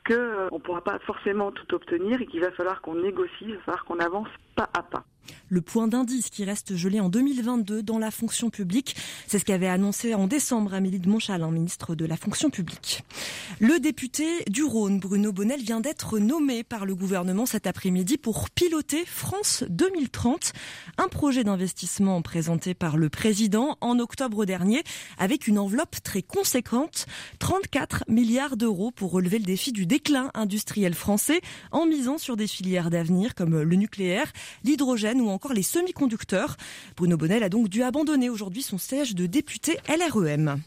[0.07, 3.99] qu'on ne pourra pas forcément tout obtenir et qu'il va falloir qu'on négocie, falloir qu'on
[3.99, 5.05] avance pas à pas
[5.49, 8.95] le point d'indice qui reste gelé en 2022 dans la fonction publique.
[9.27, 13.03] C'est ce qu'avait annoncé en décembre Amélie de Montchalin, ministre de la fonction publique.
[13.59, 18.49] Le député du Rhône, Bruno Bonnel, vient d'être nommé par le gouvernement cet après-midi pour
[18.51, 20.53] piloter France 2030,
[20.99, 24.85] un projet d'investissement présenté par le président en octobre dernier
[25.19, 27.07] avec une enveloppe très conséquente,
[27.40, 31.40] 34 milliards d'euros pour relever le défi du développement déclin industriel français
[31.72, 34.30] en misant sur des filières d'avenir comme le nucléaire,
[34.62, 36.59] l'hydrogène ou encore les semi-conducteurs.
[36.98, 40.61] Bruno Bonnel a donc dû abandonner aujourd'hui son siège de député LREM.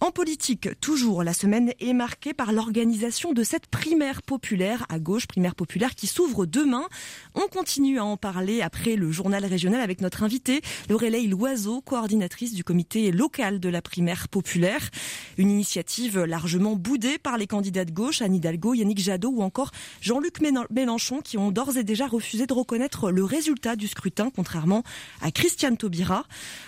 [0.00, 5.26] En politique, toujours, la semaine est marquée par l'organisation de cette primaire populaire à gauche,
[5.26, 6.86] primaire populaire qui s'ouvre demain.
[7.34, 12.54] On continue à en parler après le journal régional avec notre invité, Laurelie Loiseau, coordinatrice
[12.54, 14.88] du comité local de la primaire populaire.
[15.36, 19.70] Une initiative largement boudée par les candidats de gauche, Anne Hidalgo, Yannick Jadot ou encore
[20.00, 24.82] Jean-Luc Mélenchon qui ont d'ores et déjà refusé de reconnaître le résultat du scrutin, contrairement
[25.20, 26.24] à Christiane Taubira.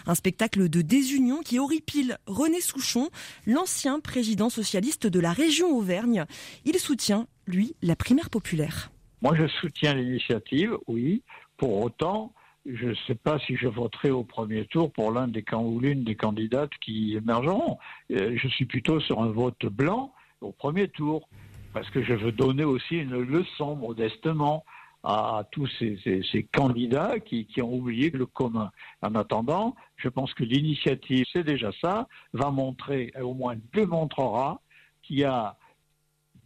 [0.06, 3.10] Un spectacle de désunion qui horripile René Souchon,
[3.46, 6.24] l'ancien président socialiste de la région Auvergne.
[6.64, 8.90] Il soutient, lui, la primaire populaire.
[9.22, 11.22] Moi, je soutiens l'initiative, oui.
[11.56, 12.32] Pour autant,
[12.66, 16.04] je ne sais pas si je voterai au premier tour pour l'un des ou l'une
[16.04, 17.78] des candidates qui émergeront.
[18.12, 21.28] Euh, je suis plutôt sur un vote blanc au premier tour,
[21.72, 24.64] parce que je veux donner aussi une leçon modestement
[25.04, 28.70] à tous ces, candidats qui, qui, ont oublié le commun.
[29.02, 34.60] En attendant, je pense que l'initiative, c'est déjà ça, va montrer, au moins démontrera
[35.02, 35.56] qu'il y a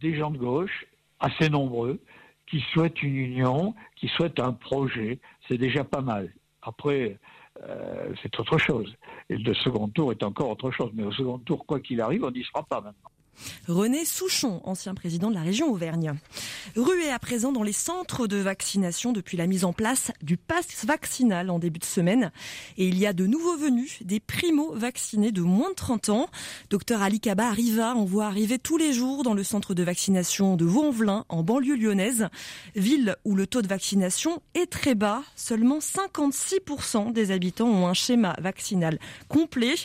[0.01, 0.85] des gens de gauche,
[1.19, 2.01] assez nombreux,
[2.47, 5.19] qui souhaitent une union, qui souhaitent un projet.
[5.47, 6.33] C'est déjà pas mal.
[6.61, 7.19] Après,
[7.61, 8.95] euh, c'est autre chose.
[9.29, 10.91] Et le second tour est encore autre chose.
[10.93, 13.11] Mais au second tour, quoi qu'il arrive, on n'y sera pas maintenant.
[13.67, 16.13] René Souchon, ancien président de la région Auvergne.
[16.75, 20.85] Rué à présent dans les centres de vaccination depuis la mise en place du pass
[20.85, 22.31] vaccinal en début de semaine.
[22.77, 26.29] Et il y a de nouveaux venus, des primo-vaccinés de moins de 30 ans.
[26.69, 30.55] Docteur Ali Kaba arriva, on voit arriver tous les jours dans le centre de vaccination
[30.55, 32.27] de Vaux-en-Velin, en banlieue lyonnaise.
[32.75, 35.23] Ville où le taux de vaccination est très bas.
[35.35, 39.75] Seulement 56% des habitants ont un schéma vaccinal complet.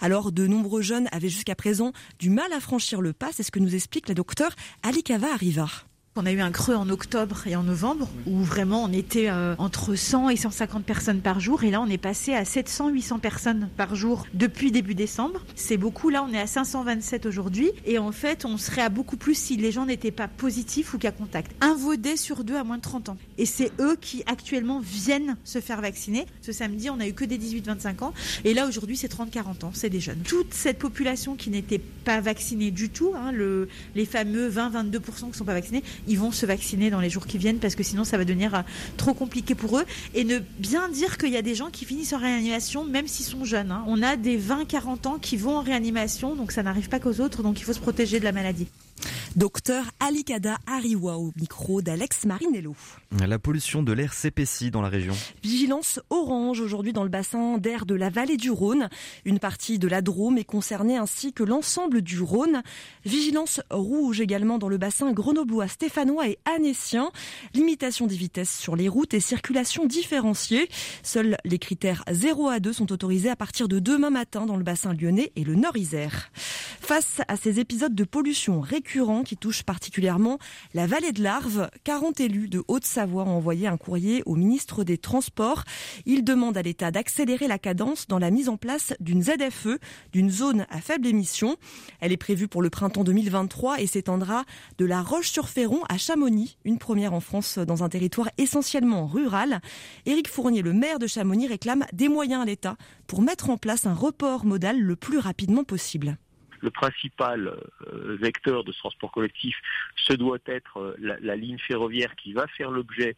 [0.00, 3.30] Alors de nombreux jeunes avaient jusqu'à présent du mal à franchir le pas.
[3.32, 5.68] C'est ce que nous explique la docteure Alikava Arriva.
[6.16, 9.56] On a eu un creux en octobre et en novembre où vraiment on était euh,
[9.58, 13.18] entre 100 et 150 personnes par jour et là on est passé à 700 800
[13.18, 15.44] personnes par jour depuis début décembre.
[15.56, 19.16] C'est beaucoup là, on est à 527 aujourd'hui et en fait on serait à beaucoup
[19.16, 21.50] plus si les gens n'étaient pas positifs ou qu'à contact.
[21.60, 25.36] Un vaudé sur deux à moins de 30 ans et c'est eux qui actuellement viennent
[25.42, 26.26] se faire vacciner.
[26.42, 29.70] Ce samedi on a eu que des 18-25 ans et là aujourd'hui c'est 30-40 ans,
[29.74, 30.20] c'est des jeunes.
[30.20, 35.26] Toute cette population qui n'était pas vaccinée du tout, hein, le, les fameux 20-22% qui
[35.26, 37.82] ne sont pas vaccinés, ils vont se vacciner dans les jours qui viennent parce que
[37.82, 38.62] sinon ça va devenir euh,
[38.96, 39.84] trop compliqué pour eux.
[40.14, 43.26] Et ne bien dire qu'il y a des gens qui finissent en réanimation même s'ils
[43.26, 43.70] sont jeunes.
[43.70, 43.84] Hein.
[43.86, 47.42] On a des 20-40 ans qui vont en réanimation, donc ça n'arrive pas qu'aux autres,
[47.42, 48.66] donc il faut se protéger de la maladie.
[49.36, 52.76] Docteur Alikada Ariwa au micro d'Alex Marinello.
[53.10, 55.14] La pollution de l'air s'épaissit dans la région.
[55.42, 58.88] Vigilance orange aujourd'hui dans le bassin d'air de la vallée du Rhône.
[59.24, 62.62] Une partie de la Drôme est concernée ainsi que l'ensemble du Rhône.
[63.04, 67.10] Vigilance rouge également dans le bassin grenoblois, stéphanois et annécien.
[67.54, 70.68] Limitation des vitesses sur les routes et circulation différenciée.
[71.02, 74.62] Seuls les critères 0 à 2 sont autorisés à partir de demain matin dans le
[74.62, 76.30] bassin lyonnais et le Nord-Isère.
[76.80, 80.38] Face à ces épisodes de pollution récurrents qui touchent particulièrement
[80.74, 84.98] la vallée de l'Arve, 40 élus de Haute-Savoie ont envoyé un courrier au ministre des
[84.98, 85.64] Transports.
[86.06, 89.78] Ils demandent à l'État d'accélérer la cadence dans la mise en place d'une ZFE,
[90.12, 91.56] d'une zone à faible émission.
[92.00, 94.44] Elle est prévue pour le printemps 2023 et s'étendra
[94.78, 99.60] de la Roche-sur-Ferron à Chamonix, une première en France dans un territoire essentiellement rural.
[100.06, 103.86] Éric Fournier, le maire de Chamonix, réclame des moyens à l'État pour mettre en place
[103.86, 106.18] un report modal le plus rapidement possible
[106.64, 107.54] le principal
[107.92, 109.56] euh, vecteur de ce transport collectif,
[109.96, 113.16] ce doit être euh, la, ligne ferroviaire qui va faire l'objet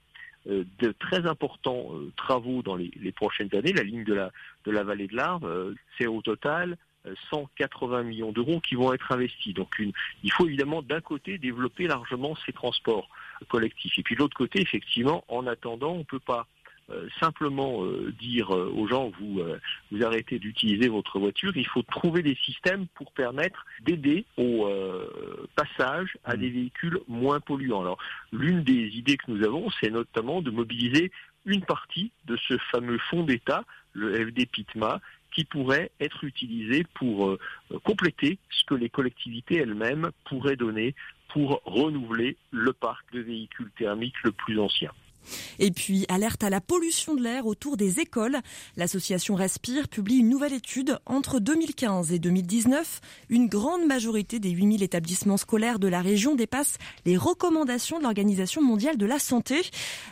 [0.49, 3.73] euh, de très importants travaux dans les, prochaines années.
[3.73, 4.33] La ligne de la,
[4.65, 6.77] de la vallée de l'Arve, c'est au total
[7.31, 9.55] 180 millions d'euros qui vont être investis.
[9.55, 9.81] Donc
[10.25, 13.09] il faut évidemment d'un côté développer largement ces transports
[13.49, 13.97] collectifs.
[13.97, 16.49] Et puis de l'autre côté, effectivement, en attendant, on ne peut pas
[16.89, 19.43] euh, simplement euh, dire euh, aux gens vous
[19.91, 24.69] vous arrêtez d'utiliser votre voiture, il faut trouver des systèmes pour permettre d'aider au
[25.57, 26.41] passage à mmh.
[26.41, 27.81] des véhicules moins polluants.
[27.81, 27.99] Alors
[28.33, 31.11] l'une des idées que nous avons, c'est notamment de mobiliser
[31.45, 35.01] une partie de ce fameux fonds d'État, le FD-PITMA,
[35.33, 37.37] qui pourrait être utilisé pour
[37.83, 40.95] compléter ce que les collectivités elles-mêmes pourraient donner
[41.29, 44.93] pour renouveler le parc de véhicules thermiques le plus ancien.
[45.59, 48.39] Et puis, alerte à la pollution de l'air autour des écoles.
[48.77, 50.99] L'association Respire publie une nouvelle étude.
[51.07, 56.79] Entre 2015 et 2019, une grande majorité des 8000 établissements scolaires de la région dépassent
[57.05, 59.63] les recommandations de l'Organisation mondiale de la santé.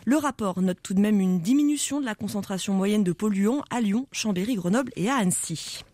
[0.05, 3.81] Le rapport note tout de même une diminution de la concentration moyenne de polluants à
[3.81, 5.85] Lyon, Chambéry, Grenoble et à Annecy.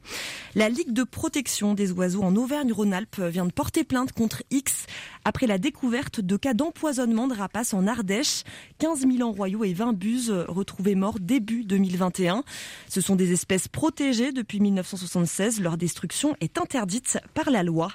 [0.57, 4.87] La Ligue de protection des oiseaux en Auvergne-Rhône-Alpes vient de porter plainte contre X
[5.25, 8.43] après la découverte de cas d'empoisonnement de rapaces en Ardèche.
[8.79, 12.43] 15 000 royaux et 20 buses retrouvés morts début 2021.
[12.89, 15.61] Ce sont des espèces protégées depuis 1976.
[15.61, 17.93] Leur destruction est interdite par la loi.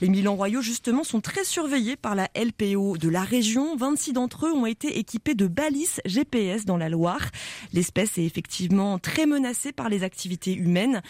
[0.00, 3.76] Les Milan royaux, justement, sont très surveillés par la LPO de la région.
[3.76, 7.30] 26 d'entre eux ont été équipés de balises GPS dans la Loire.
[7.72, 11.02] L'espèce est effectivement très menacée par les activités humaines,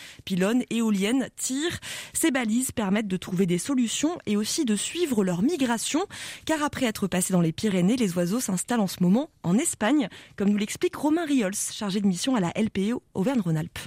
[0.71, 1.79] éoliennes, tirs.
[2.13, 6.01] Ces balises permettent de trouver des solutions et aussi de suivre leur migration,
[6.47, 10.09] car après être passés dans les Pyrénées, les oiseaux s'installent en ce moment en Espagne,
[10.37, 13.79] comme nous l'explique Romain Riols, chargé de mission à la LPO Auvergne-Rhône-Alpes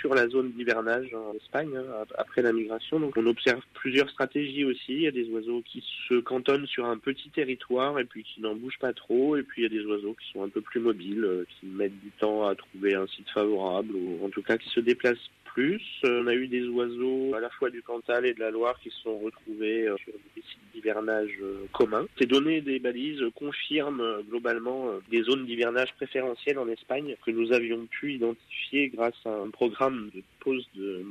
[0.00, 2.98] sur la zone d'hivernage en Espagne hein, après la migration.
[2.98, 4.94] Donc on observe plusieurs stratégies aussi.
[4.94, 8.40] Il y a des oiseaux qui se cantonnent sur un petit territoire et puis qui
[8.40, 9.36] n'en bougent pas trop.
[9.36, 11.66] Et puis il y a des oiseaux qui sont un peu plus mobiles, euh, qui
[11.66, 15.30] mettent du temps à trouver un site favorable ou en tout cas qui se déplacent
[15.58, 18.78] Euh, on a eu des oiseaux à la fois du Cantal et de la Loire
[18.80, 22.06] qui se sont retrouvés euh, sur des sites d'hivernage euh, communs.
[22.18, 27.86] Ces données des balises confirment globalement des zones d'hivernage préférentielles en Espagne que nous avions
[27.86, 31.04] pu identifier grâce à un programme de pose de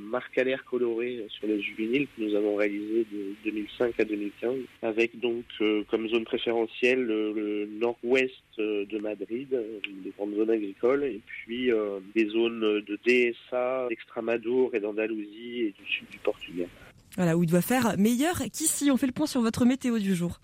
[0.43, 5.43] l'air colorées sur les juvéniles que nous avons réalisé de 2005 à 2015 avec donc
[5.89, 11.69] comme zone préférentielle le, nord-ouest de Madrid, des grandes zones agricoles et puis
[12.15, 16.68] des zones de DSA, d'extrême Madour et d'Andalousie et du sud du Portugal.
[17.15, 18.92] Voilà, où il doit faire meilleur qu'ici.
[18.92, 20.39] On fait le point sur votre météo du jour.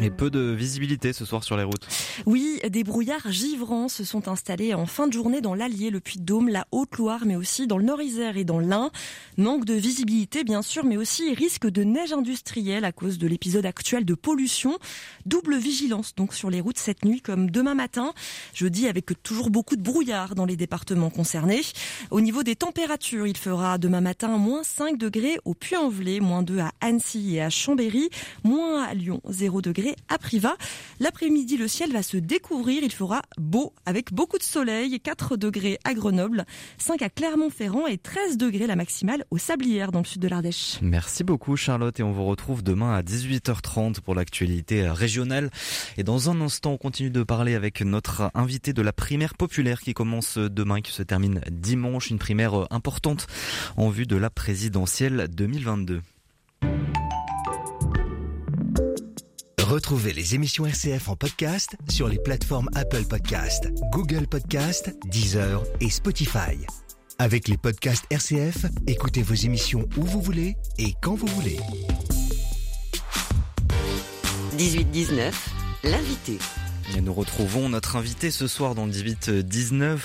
[0.00, 1.86] Et peu de visibilité ce soir sur les routes.
[2.26, 6.48] Oui, des brouillards givrants se sont installés en fin de journée dans l'Allier, le Puy-de-Dôme,
[6.48, 8.90] la Haute-Loire, mais aussi dans le Nord-Isère et dans l'Ain.
[9.36, 13.66] Manque de visibilité, bien sûr, mais aussi risque de neige industrielle à cause de l'épisode
[13.66, 14.78] actuel de pollution.
[15.26, 18.12] Double vigilance donc sur les routes cette nuit comme demain matin.
[18.54, 21.62] Jeudi avec toujours beaucoup de brouillard dans les départements concernés.
[22.10, 26.58] Au niveau des températures, il fera demain matin moins 5 degrés au Puy-en-Velay, moins 2
[26.58, 28.10] à Annecy et à Chambéry,
[28.44, 30.56] moins à Lyon 0 degrés à Privas.
[31.00, 32.82] L'après-midi, le ciel va se découvrir.
[32.82, 35.00] Il fera beau avec beaucoup de soleil.
[35.00, 36.44] 4 degrés à Grenoble,
[36.78, 40.78] 5 à Clermont-Ferrand et 13 degrés la maximale au Sablières dans le sud de l'Ardèche.
[40.82, 45.50] Merci beaucoup Charlotte et on vous retrouve demain à 18h30 pour l'actualité régionale.
[45.96, 49.80] Et dans un instant, on continue de parler avec notre invité de la primaire populaire
[49.80, 52.10] qui commence demain, qui se termine dimanche.
[52.10, 53.26] Une primaire importante
[53.76, 56.00] en vue de la présidentielle 2022.
[59.72, 65.88] Retrouvez les émissions RCF en podcast sur les plateformes Apple Podcast, Google Podcast, Deezer et
[65.88, 66.58] Spotify.
[67.18, 71.58] Avec les podcasts RCF, écoutez vos émissions où vous voulez et quand vous voulez.
[74.58, 75.32] 18-19,
[75.84, 76.36] l'invité.
[76.96, 79.98] Et nous retrouvons notre invité ce soir dans le 18-19,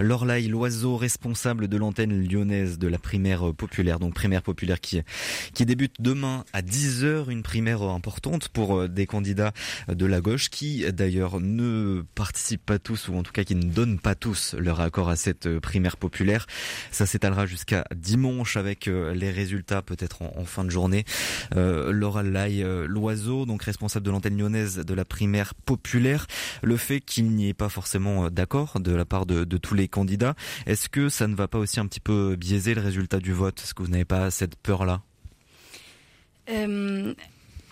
[0.00, 5.02] Lorlaï Loiseau, responsable de l'antenne lyonnaise de la primaire populaire, donc primaire populaire qui,
[5.54, 9.52] qui débute demain à 10h, une primaire importante pour euh, des candidats
[9.88, 13.62] de la gauche qui d'ailleurs ne participent pas tous, ou en tout cas qui ne
[13.62, 16.46] donnent pas tous leur accord à cette euh, primaire populaire.
[16.90, 21.04] Ça s'étalera jusqu'à dimanche avec euh, les résultats peut-être en, fin de journée.
[21.56, 26.26] Euh, Lorlaï Loiseau, donc responsable de l'antenne lyonnaise de la primaire populaire
[26.62, 29.88] le fait qu'il n'y ait pas forcément euh, d'accord de la part de, tous les
[29.88, 30.34] candidats,
[30.66, 33.60] est-ce que ça ne va pas aussi un petit peu biaiser le résultat du vote?
[33.62, 35.02] Est-ce que vous n'avez pas cette peur-là?
[36.50, 37.14] Euh,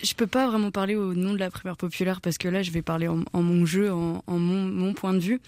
[0.03, 2.71] je peux pas vraiment parler au nom de la primaire populaire parce que là, je
[2.71, 5.41] vais parler en, mon jeu, en, mon, point de vue.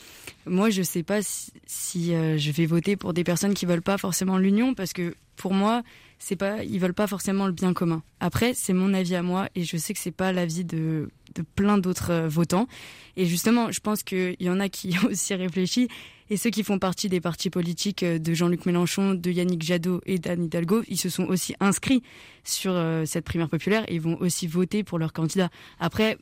[0.45, 1.19] Moi, je sais pas
[1.65, 5.15] si, euh, je vais voter pour des personnes qui veulent pas forcément l'union parce que
[5.36, 5.84] pour moi,
[6.19, 8.04] c'est pas, ils veulent pas forcément le bien commun.
[8.19, 11.41] Après, c'est mon avis à moi et je sais que c'est pas l'avis de, de
[11.41, 12.67] plein d'autres euh, votants.
[13.15, 15.87] Et justement, je pense qu'il y en a qui ont aussi réfléchi
[16.29, 20.01] et ceux qui font partie des partis politiques euh, de Jean-Luc Mélenchon, de Yannick Jadot
[20.05, 22.03] et d'Anne Hidalgo, ils se sont aussi inscrits
[22.43, 25.49] sur euh, cette primaire populaire et ils vont aussi voter pour leur candidat.
[25.79, 26.17] Après,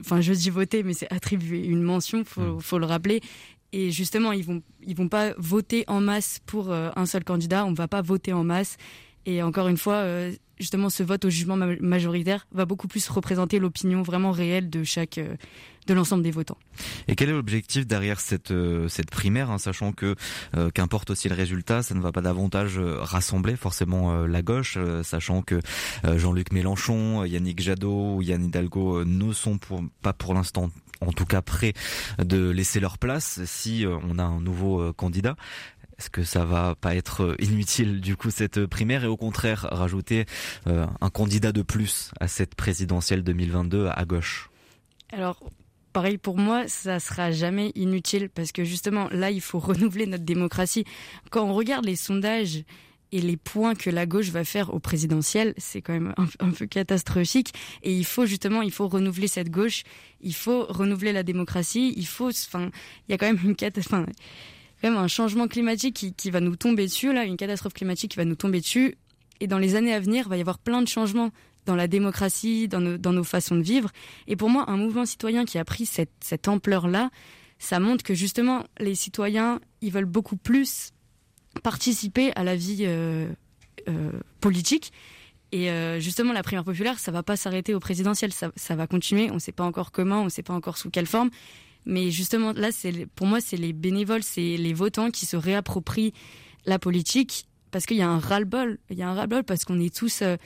[0.00, 2.60] enfin, je dis voter, mais c'est attribuer une mention, faut, mm.
[2.60, 3.20] faut le rappeler.
[3.72, 7.64] Et justement, ils vont, ils vont pas voter en masse pour un seul candidat.
[7.64, 8.76] On va pas voter en masse.
[9.26, 10.04] Et encore une fois,
[10.60, 15.18] justement, ce vote au jugement majoritaire va beaucoup plus représenter l'opinion vraiment réelle de chaque,
[15.86, 16.58] de l'ensemble des votants.
[17.08, 20.14] Et quel est l'objectif derrière cette euh, cette primaire, hein, sachant que
[20.56, 24.78] euh, qu'importe aussi le résultat, ça ne va pas davantage euh, rassembler forcément la gauche,
[25.02, 25.60] sachant que
[26.04, 29.58] Jean-Luc Mélenchon, Yannick Jadot ou Yann Hidalgo ne sont
[30.02, 30.70] pas pour l'instant
[31.00, 31.72] en tout cas prêts
[32.18, 35.36] de laisser leur place si on a un nouveau candidat.
[36.00, 39.04] Est-ce que ça va pas être inutile du coup cette primaire?
[39.04, 40.24] Et au contraire rajouter
[40.64, 44.48] un candidat de plus à cette présidentielle 2022 à gauche?
[45.12, 45.38] Alors
[45.92, 50.24] pareil pour moi, ça sera jamais inutile parce que justement là, il faut renouveler notre
[50.24, 50.86] démocratie.
[51.28, 52.64] Quand on regarde les sondages
[53.12, 56.64] et les points que la gauche va faire au présidentiel, c'est quand même un, peu
[56.64, 57.52] catastrophique.
[57.82, 59.82] Et il faut justement, il faut renouveler cette gauche,
[60.22, 62.70] il faut renouveler la démocratie, il faut, enfin,
[63.06, 64.06] il y a quand même une catastrophe.
[64.82, 68.16] Même un changement climatique qui, qui, va nous tomber dessus, là, une catastrophe climatique qui
[68.16, 68.96] va nous tomber dessus.
[69.40, 71.30] Et dans les années à venir, il va y avoir plein de changements
[71.66, 73.90] dans la démocratie, dans nos, dans nos façons de vivre.
[74.26, 77.10] Et pour moi, un mouvement citoyen qui a pris cette, cette ampleur-là,
[77.58, 80.92] ça montre que justement, les citoyens, ils veulent beaucoup plus
[81.62, 83.28] participer à la vie euh,
[83.88, 84.92] euh, politique.
[85.52, 88.86] Et euh, justement, la primaire populaire, ça va pas s'arrêter au présidentiel, ça, ça va
[88.86, 89.30] continuer.
[89.30, 91.30] On ne sait pas encore comment, on ne sait pas encore sous quelle forme.
[91.86, 96.12] Mais justement, là, c'est pour moi, c'est les bénévoles, c'est les votants qui se réapproprient
[96.66, 98.78] la politique parce qu'il y a un ras-le-bol.
[98.90, 100.22] Il y a un ras-le-bol parce qu'on est tous.
[100.22, 100.36] Enfin,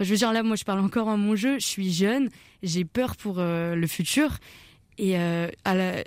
[0.00, 1.58] je veux dire, là, moi, je parle encore en mon jeu.
[1.58, 2.30] Je suis jeune,
[2.62, 4.38] j'ai peur pour le futur.
[4.96, 6.04] Et la,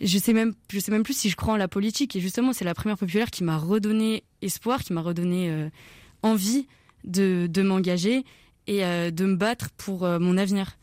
[0.00, 2.16] je sais même, sais même plus si je crois en la politique.
[2.16, 5.68] Et justement, c'est la première populaire qui m'a redonné espoir, qui m'a redonné euh,
[6.22, 6.66] envie
[7.04, 8.24] de, de m'engager
[8.66, 10.76] et euh, de me battre pour euh, mon avenir.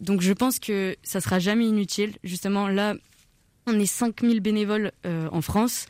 [0.00, 2.16] Donc je pense que ça sera jamais inutile.
[2.24, 2.94] Justement, là,
[3.66, 5.86] on est 5000 bénévoles en France.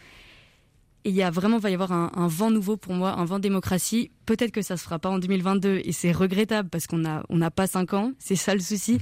[1.04, 3.24] Et il y a vraiment, va y avoir un, un, vent nouveau pour moi, un
[3.24, 4.10] vent démocratie.
[4.26, 7.36] Peut-être que ça se fera pas en 2022 et c'est regrettable parce qu'on a, on
[7.36, 8.12] n'a pas 5 ans.
[8.18, 8.98] C'est ça le souci.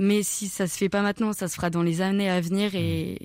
[0.00, 2.74] Mais si ça se fait pas maintenant, ça se fera dans les années à venir
[2.74, 3.20] et,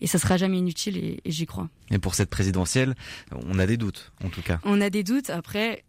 [0.00, 1.68] et ça sera jamais inutile et, j'y crois.
[1.90, 2.94] Et pour cette présidentielle,
[3.32, 4.58] on a des doutes, en tout cas.
[4.64, 5.30] On a des doutes.
[5.30, 5.84] Après,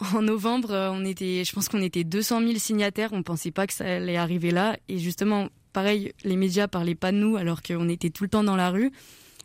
[0.00, 3.12] en novembre, on était, je pense qu'on était 200 000 signataires.
[3.12, 4.76] On pensait pas que ça allait arriver là.
[4.88, 8.44] Et justement, pareil, les médias parlaient pas de nous alors qu'on était tout le temps
[8.44, 8.90] dans la rue,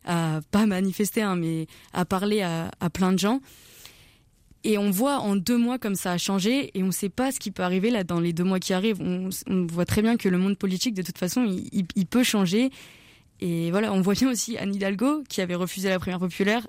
[0.06, 3.42] à pas manifester, hein, mais à parler à, plein de gens.
[4.64, 7.32] Et on voit en deux mois comme ça a changé et on ne sait pas
[7.32, 9.02] ce qui peut arriver là dans les deux mois qui arrivent.
[9.02, 9.30] On,
[9.68, 12.70] voit très bien que le monde politique, de toute façon, il, peut changer.
[13.40, 16.68] Et voilà, on voit bien aussi Anne Hidalgo, qui avait refusé la primaire populaire,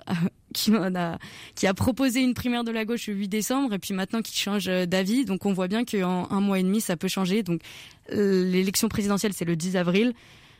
[0.53, 1.17] qui, a,
[1.55, 4.37] qui a proposé une primaire de la gauche le 8 décembre, et puis maintenant qui
[4.37, 5.25] change euh, d'avis.
[5.25, 7.43] Donc on voit bien qu'en un mois et demi, ça peut changer.
[7.43, 7.61] Donc
[8.09, 10.13] l'élection présidentielle, c'est le 10 avril.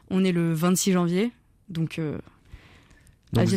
[0.10, 1.32] On est le 26 janvier.
[1.70, 2.18] Donc euh,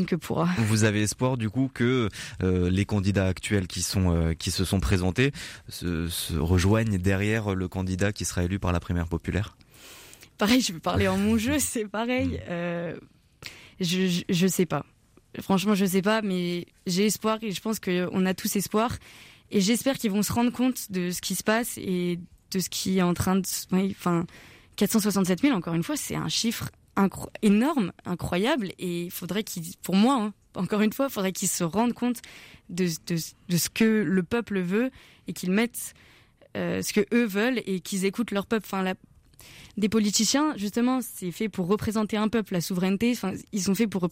[0.06, 0.48] que pourra.
[0.58, 2.08] Vous avez espoir du coup que
[2.42, 5.32] euh, les candidats actuels qui sont euh, qui se sont présentés
[5.68, 9.56] se, se, rejoignent derrière le candidat qui sera élu par la primaire populaire?
[10.38, 12.40] Pareil, je vais parler en mon jeu, c'est pareil.
[12.48, 12.94] Euh,
[13.80, 14.84] je, je, je sais pas.
[15.40, 18.96] Franchement, je sais pas, mais j'ai espoir et je pense qu'on a tous espoir.
[19.50, 22.18] Et j'espère qu'ils vont se rendre compte de ce qui se passe et
[22.50, 23.46] de ce qui est en train de.
[23.90, 24.26] Enfin,
[24.76, 26.70] 467 000, encore une fois, c'est un chiffre
[27.42, 31.48] énorme, incroyable, et il faudrait qu'ils, pour moi, hein, encore une fois, il faudrait qu'ils
[31.48, 32.20] se rendent compte
[32.68, 34.90] de, ce que le peuple veut
[35.26, 35.94] et qu'ils mettent
[36.56, 38.64] euh, ce que eux veulent et qu'ils écoutent leur peuple.
[38.66, 38.94] Enfin, la,
[39.76, 43.12] des politiciens, justement, c'est fait pour représenter un peuple, la souveraineté.
[43.12, 44.08] Enfin, ils sont faits pour,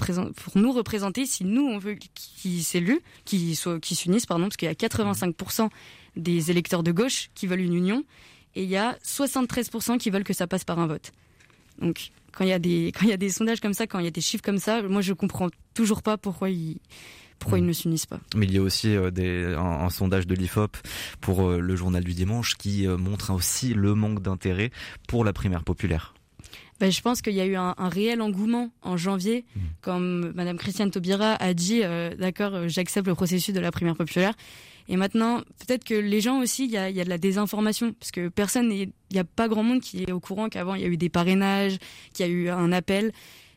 [0.57, 1.25] nous représenter.
[1.25, 5.69] Si nous, on veut qu'ils s'éluent, qu'ils qu'ils s'unissent, pardon, parce qu'il y a 85%
[6.17, 8.05] des électeurs de gauche qui veulent une union
[8.55, 11.13] et il y a 73% qui veulent que ça passe par un vote.
[11.81, 13.99] Donc, quand il y a des quand il y a des sondages comme ça, quand
[13.99, 16.79] il y a des chiffres comme ça, moi je comprends toujours pas pourquoi ils
[17.43, 17.69] pourquoi ils hmm.
[17.69, 18.21] ne s'unissent pas?
[18.37, 20.77] Mais il y a aussi euh, des, un, sondage de l'IFOP
[21.21, 24.71] pour euh, le journal du dimanche qui euh, montre aussi le manque d'intérêt
[25.09, 26.15] pour la primaire populaire.
[26.79, 29.61] Ben, je pense qu'il y a eu un, un, réel engouement en janvier, hmm.
[29.81, 31.83] comme Madame Christiane Taubira a dit,
[32.19, 34.35] d'accord, j'accepte le processus de la primaire populaire.
[34.89, 37.93] Et maintenant, peut-être que les gens aussi, il y a, y a, de la désinformation,
[37.93, 40.83] parce que personne, il n'y a pas grand monde qui est au courant qu'avant, il
[40.83, 41.79] y a eu des parrainages,
[42.13, 43.13] qu'il y a eu un appel.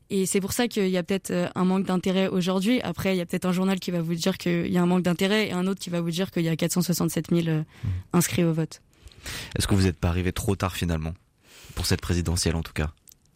[0.09, 2.79] Et c'est pour ça qu'il y a peut-être euh, un manque d'intérêt aujourd'hui.
[2.81, 4.85] Après, il y a peut-être un journal qui va vous dire qu'il y a un
[4.85, 7.61] manque d'intérêt et un autre qui va vous dire qu'il y a 467 000 euh,
[7.61, 7.87] mmh.
[8.13, 8.81] inscrits au vote.
[9.57, 11.13] Est-ce que vous n'êtes pas arrivé trop tard finalement
[11.73, 12.91] pour cette présidentielle en tout cas?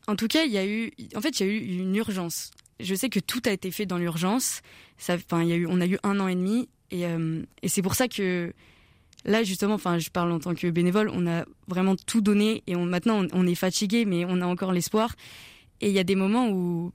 [0.07, 2.51] En tout cas, il y a eu, en fait, il y a eu une urgence.
[2.79, 4.61] Je sais que tout a été fait dans l'urgence.
[5.09, 7.69] Enfin, il y a eu, on a eu un an et demi et, euh, et
[7.69, 8.53] c'est pour ça que
[9.25, 12.75] là, justement, enfin, je parle en tant que bénévole, on a vraiment tout donné et
[12.75, 15.15] on, maintenant on, est fatigué, mais on a encore l'espoir.
[15.81, 16.91] Et il y a des moments où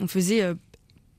[0.00, 0.54] on faisait euh,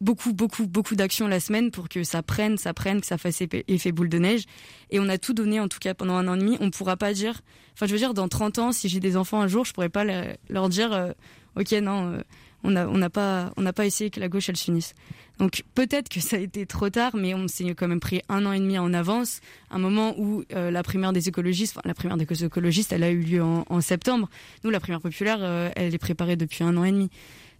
[0.01, 3.41] beaucoup, beaucoup, beaucoup d'actions la semaine pour que ça prenne, ça prenne, que ça fasse
[3.41, 4.43] effet boule de neige.
[4.89, 6.57] Et on a tout donné, en tout cas, pendant un an et demi.
[6.59, 7.41] On pourra pas dire,
[7.74, 9.89] enfin, je veux dire, dans 30 ans, si j'ai des enfants un jour, je pourrais
[9.89, 10.05] pas
[10.49, 11.11] leur dire, euh,
[11.57, 12.20] ok, non,
[12.64, 14.93] on n'a on pas, pas essayé que la gauche, elle s'unisse.
[15.39, 18.45] Donc peut-être que ça a été trop tard, mais on s'est quand même pris un
[18.45, 19.41] an et demi en avance,
[19.72, 23.09] un moment où euh, la primaire des écologistes, enfin la primaire des écologistes, elle a
[23.09, 24.30] eu lieu en, septembre.
[24.64, 27.09] Nous, la primaire populaire, euh, elle est préparée depuis un an et demi.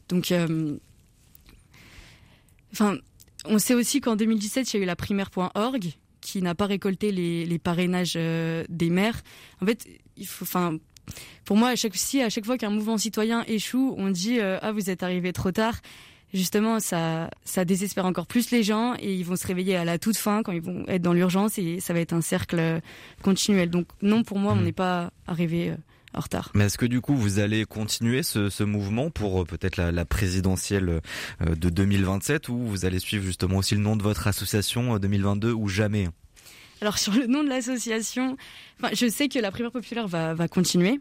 [0.08, 0.78] Donc, euh,
[3.46, 5.92] on sait aussi qu'en 2017, il y a eu la primaire.org
[6.22, 9.22] qui n'a pas récolté les, les parrainages des maires.
[9.62, 9.86] En fait,
[10.16, 10.78] il faut, enfin,
[11.46, 14.72] pour moi, à chaque, si à chaque fois qu'un mouvement citoyen échoue, on dit ah
[14.72, 15.76] vous êtes arrivé trop tard
[16.34, 20.00] justement, ça, ça désespère encore plus les gens et ils vont se réveiller à la
[20.00, 22.82] toute fin quand ils vont être dans l'urgence et ça va être un cercle
[23.22, 23.70] continuel.
[23.70, 24.64] Donc non, pour moi, on hmm.
[24.64, 25.76] n'est pas arrivé euh,
[26.14, 26.52] en retard.
[26.56, 29.92] Mais est-ce que du coup vous allez continuer ce, ce mouvement pour euh, peut-être la,
[29.92, 31.02] la, présidentielle
[31.42, 35.52] euh, de 2027 ou vous allez suivre justement aussi le nom de votre association 2022
[35.52, 36.10] ou jamais?
[36.84, 38.36] Alors sur le nom de l'association,
[38.92, 41.00] je sais que la primaire populaire va, va continuer.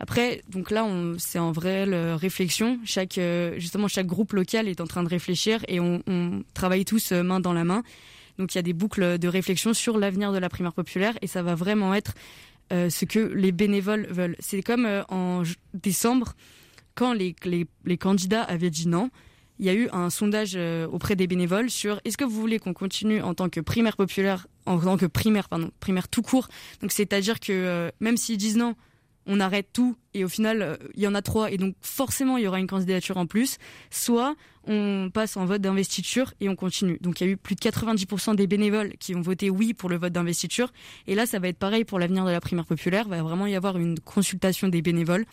[0.00, 0.84] Après, donc là,
[1.18, 1.84] c'est en vraie
[2.16, 2.80] réflexion.
[2.84, 7.12] Chaque, euh, justement, chaque groupe local est en train de réfléchir et on, travaille tous
[7.12, 7.84] euh, main dans la main.
[8.36, 11.28] Donc il y a des boucles de réflexion sur l'avenir de la primaire populaire et
[11.28, 12.14] ça va vraiment être
[12.72, 14.34] euh, ce que les bénévoles veulent.
[14.40, 16.34] C'est comme euh, en décembre,
[16.96, 19.08] quand les, les, candidats avaient dit non,
[19.60, 20.58] il y a eu un sondage
[20.90, 24.48] auprès des bénévoles sur est-ce que vous voulez qu'on continue en tant que primaire populaire,
[24.66, 26.48] en tant que primaire, pardon, primaire tout court.
[26.80, 28.74] Donc c'est-à-dire que même s'ils disent non,
[29.26, 32.36] on arrête tout et au final euh, il y en a trois et donc forcément
[32.38, 33.58] il y aura une candidature en plus.
[33.90, 34.34] Soit
[34.66, 36.98] on passe en vote d'investiture et on continue.
[37.00, 39.88] Donc il y a eu plus de 90% des bénévoles qui ont voté oui pour
[39.88, 40.72] le vote d'investiture.
[41.06, 43.04] Et là ça va être pareil pour l'avenir de la primaire populaire.
[43.06, 45.24] Il va vraiment y avoir une consultation des bénévoles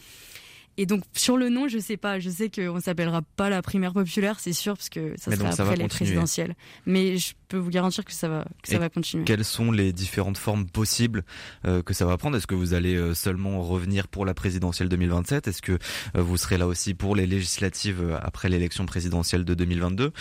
[0.79, 2.19] et donc sur le nom, je sais pas.
[2.19, 5.75] Je sais qu'on s'appellera pas la primaire populaire, c'est sûr, parce que ça sera après
[5.75, 6.55] les présidentielles.
[6.85, 9.25] Mais je peux vous garantir que ça va, que ça va continuer.
[9.25, 11.25] Quelles sont les différentes formes possibles
[11.67, 12.37] euh, que ça va prendre?
[12.37, 16.37] Est-ce que vous allez euh, seulement revenir pour la présidentielle 2027 Est-ce que euh, vous
[16.37, 20.13] serez là aussi pour les législatives après l'élection présidentielle de 2022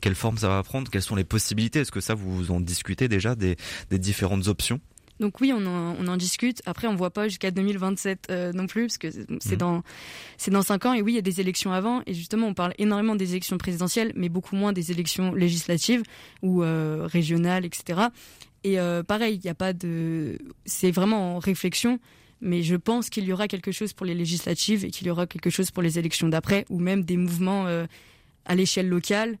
[0.00, 0.90] Quelle forme ça va prendre?
[0.90, 1.80] Quelles sont les possibilités?
[1.80, 3.56] Est-ce que ça vous en discutez déjà des,
[3.90, 4.80] des différentes options?
[5.20, 6.60] Donc oui, on en, on en discute.
[6.66, 9.58] Après, on voit pas jusqu'à 2027 euh, non plus, parce que c'est mmh.
[9.58, 9.82] dans
[10.36, 10.92] c'est dans cinq ans.
[10.92, 12.02] Et oui, il y a des élections avant.
[12.06, 16.02] Et justement, on parle énormément des élections présidentielles, mais beaucoup moins des élections législatives
[16.42, 18.08] ou euh, régionales, etc.
[18.64, 20.38] Et euh, pareil, il n'y a pas de.
[20.66, 21.98] C'est vraiment en réflexion.
[22.42, 25.26] Mais je pense qu'il y aura quelque chose pour les législatives et qu'il y aura
[25.26, 27.66] quelque chose pour les élections d'après, ou même des mouvements
[28.44, 29.38] à l'échelle locale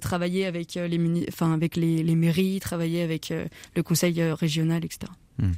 [0.00, 3.46] travailler avec euh, les enfin avec les, les, mairies, travailler avec euh,
[3.76, 5.12] le conseil régional, etc.
[5.38, 5.52] Hmm.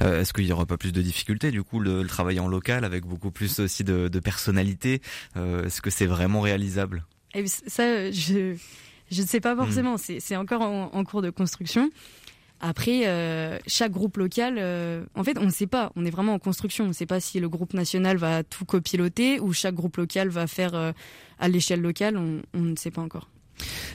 [0.00, 3.04] Est-ce qu'il y aura pas plus de difficultés du coup le, travail en local avec
[3.04, 5.02] beaucoup plus aussi de, de personnalité
[5.36, 7.04] Est-ce que c'est vraiment réalisable?
[7.34, 8.56] Et eh Ça, je
[9.10, 9.58] je ne sais pas hmm.
[9.58, 9.96] forcément.
[9.98, 11.90] C'est encore en, en, cours de construction.
[12.60, 15.92] Après, euh, chaque groupe local, euh, en fait, on ne sait pas.
[15.94, 16.84] On est vraiment en construction.
[16.84, 20.28] On ne sait pas si le groupe national va tout copiloter ou chaque groupe local
[20.28, 20.92] va faire euh,
[21.38, 22.16] à l'échelle locale.
[22.16, 23.28] On, on, ne sait pas encore.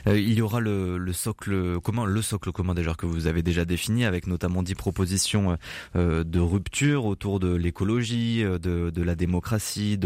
[0.06, 3.42] Euh, il y aura le, le, socle commun, le socle commun déjà que vous avez
[3.42, 5.56] déjà défini, avec notamment dix propositions
[5.96, 9.98] euh, de rupture autour de l'écologie, de, la démocratie,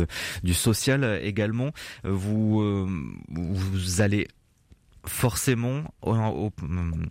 [0.42, 1.70] du social également.
[2.04, 2.88] Vous
[3.98, 4.28] allez
[5.04, 5.84] forcément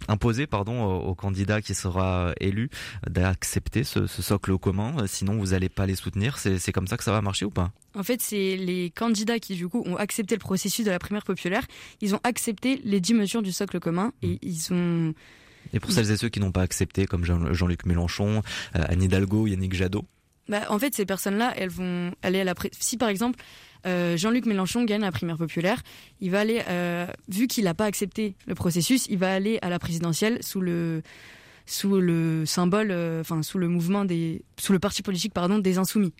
[0.08, 2.70] imposer pardon au, candidat qui sera élu
[3.10, 7.12] d'accepter ce, socle commun sinon vous n'allez pas les soutenir c'est comme ça que ça
[7.12, 7.72] va marcher ou pas?
[7.96, 11.24] En fait c'est les candidats qui du coup ont accepté le processus de la primaire
[11.24, 11.66] populaire
[12.02, 14.40] ils ont accepté les dix mesures du socle commun et mmh.
[14.42, 15.14] ils ont
[15.74, 18.42] et pour celles et ceux qui n'ont pas accepté comme Jean-Luc Mélenchon
[18.76, 20.06] euh, Anne Hidalgo Yannick Jadot?
[20.50, 22.54] Bah, en fait, ces personnes-là, elles vont aller à la.
[22.80, 23.40] Si par exemple,
[23.86, 25.82] euh, Jean-Luc Mélenchon gagne la primaire populaire,
[26.19, 29.69] il va aller, euh, vu qu'il n'a pas accepté le processus, il va aller à
[29.69, 31.01] la présidentielle sous le
[31.69, 35.78] sous le symbole, euh, enfin sous le mouvement des, sous le parti politique pardon des
[35.78, 36.13] insoumis.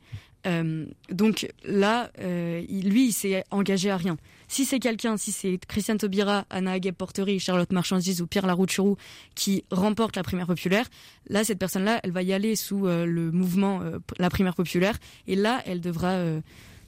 [1.10, 4.18] donc là, lui, il s'est engagé à rien.
[4.48, 8.96] Si c'est quelqu'un, si c'est Christiane Taubira, Anna Agueb-Portery, Charlotte Marchandise ou Pierre Larouturou
[9.36, 10.86] qui remporte la primaire populaire,
[11.30, 13.82] là, cette personne-là, elle va y aller sous le mouvement
[14.20, 14.98] la primaire populaire
[15.28, 16.22] et là, elle devra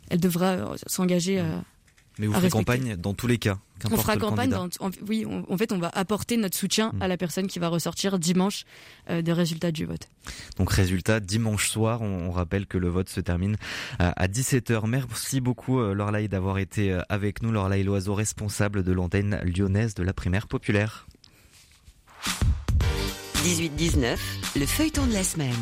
[0.09, 1.63] elle devra euh, s'engager à.
[2.19, 3.59] Mais vous ferez campagne dans tous les cas.
[3.89, 4.49] On fera campagne.
[4.49, 4.67] Dans,
[5.07, 7.01] oui, en fait, on va apporter notre soutien hmm.
[7.01, 8.65] à la personne qui va ressortir dimanche
[9.09, 10.09] euh, des résultats du vote.
[10.57, 12.01] Donc résultat dimanche soir.
[12.01, 13.55] On, rappelle que le vote se termine
[14.01, 14.85] euh, à 17h.
[14.85, 17.51] Merci beaucoup euh, Lorlaï d'avoir été avec nous.
[17.53, 21.07] Lorlaï Loiseau, responsable de l'antenne lyonnaise de la primaire populaire.
[23.45, 24.17] 18-19,
[24.57, 25.55] le feuilleton de la semaine.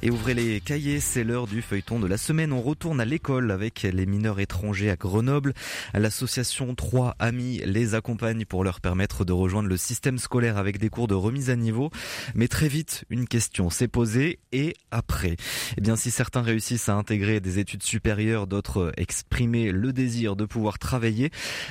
[0.00, 2.52] Et ouvrez les cahiers, c'est l'heure du feuilleton de la semaine.
[2.52, 5.54] On retourne à l'école avec les mineurs étrangers à Grenoble.
[5.92, 10.88] L'association 3 Amis les accompagne pour leur permettre de rejoindre le système scolaire avec des
[10.88, 11.90] cours de remise à niveau.
[12.36, 15.34] Mais très vite, une question s'est posée et après
[15.76, 20.44] Eh bien, si certains réussissent à intégrer des études supérieures, d'autres exprimer le désir de
[20.44, 21.30] pouvoir travailler,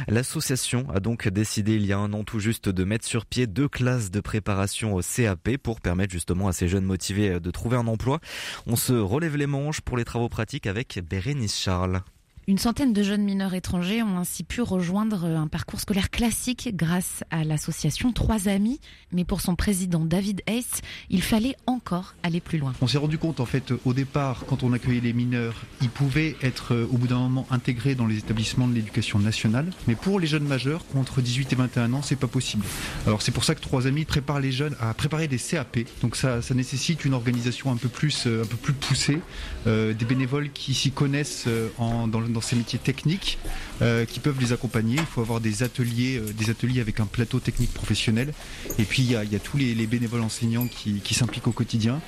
[0.09, 3.47] l'association a donc décidé il y a un an tout juste de mettre sur pied
[3.47, 7.77] deux classes de préparation au CAP pour permettre justement à ces jeunes motivés de trouver
[7.77, 8.16] un emploi
[8.65, 12.01] on se relève les manches pour les travaux pratiques avec Bérénice Charles.
[12.49, 17.25] Une centaine de jeunes mineurs étrangers ont ainsi pu rejoindre un parcours scolaire classique grâce
[17.29, 18.79] à l'association Trois Amis.
[19.11, 20.63] Mais pour son président David Hayes,
[21.09, 22.71] il fallait encore aller plus loin.
[22.79, 26.37] On s'est rendu compte en fait au départ, quand on accueillait les mineurs, ils pouvaient
[26.41, 29.69] être euh, au bout d'un moment intégrés dans les établissements de l'éducation nationale.
[29.85, 32.63] Mais pour les jeunes majeurs, entre 18 et 21 ans, c'est pas possible.
[33.05, 35.79] Alors c'est pour ça que Trois Amis prépare les jeunes à préparer des CAP.
[36.01, 39.19] Donc ça, nécessite une organisation un peu plus, euh, un peu plus poussée,
[39.67, 43.37] euh, des bénévoles qui s'y connaissent en, dans, dans, ces métiers techniques,
[43.81, 44.95] euh, qui peuvent les accompagner.
[44.97, 48.33] Il faut avoir des ateliers, euh, des ateliers avec un plateau technique professionnel.
[48.79, 51.99] Et puis il y a, tous les, les, bénévoles enseignants qui, s'impliquent au quotidien.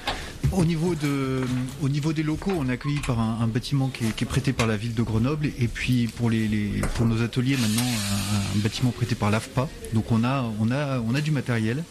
[0.51, 1.43] Au niveau, de,
[1.81, 4.77] au niveau des locaux, on est accueilli par un, bâtiment qui est, prêté par la
[4.77, 5.47] ville de Grenoble.
[5.59, 9.67] Et puis pour, les pour nos ateliers maintenant, un, un bâtiment prêté par l'AFPA.
[9.93, 11.83] Donc on a, on a, on a du matériel.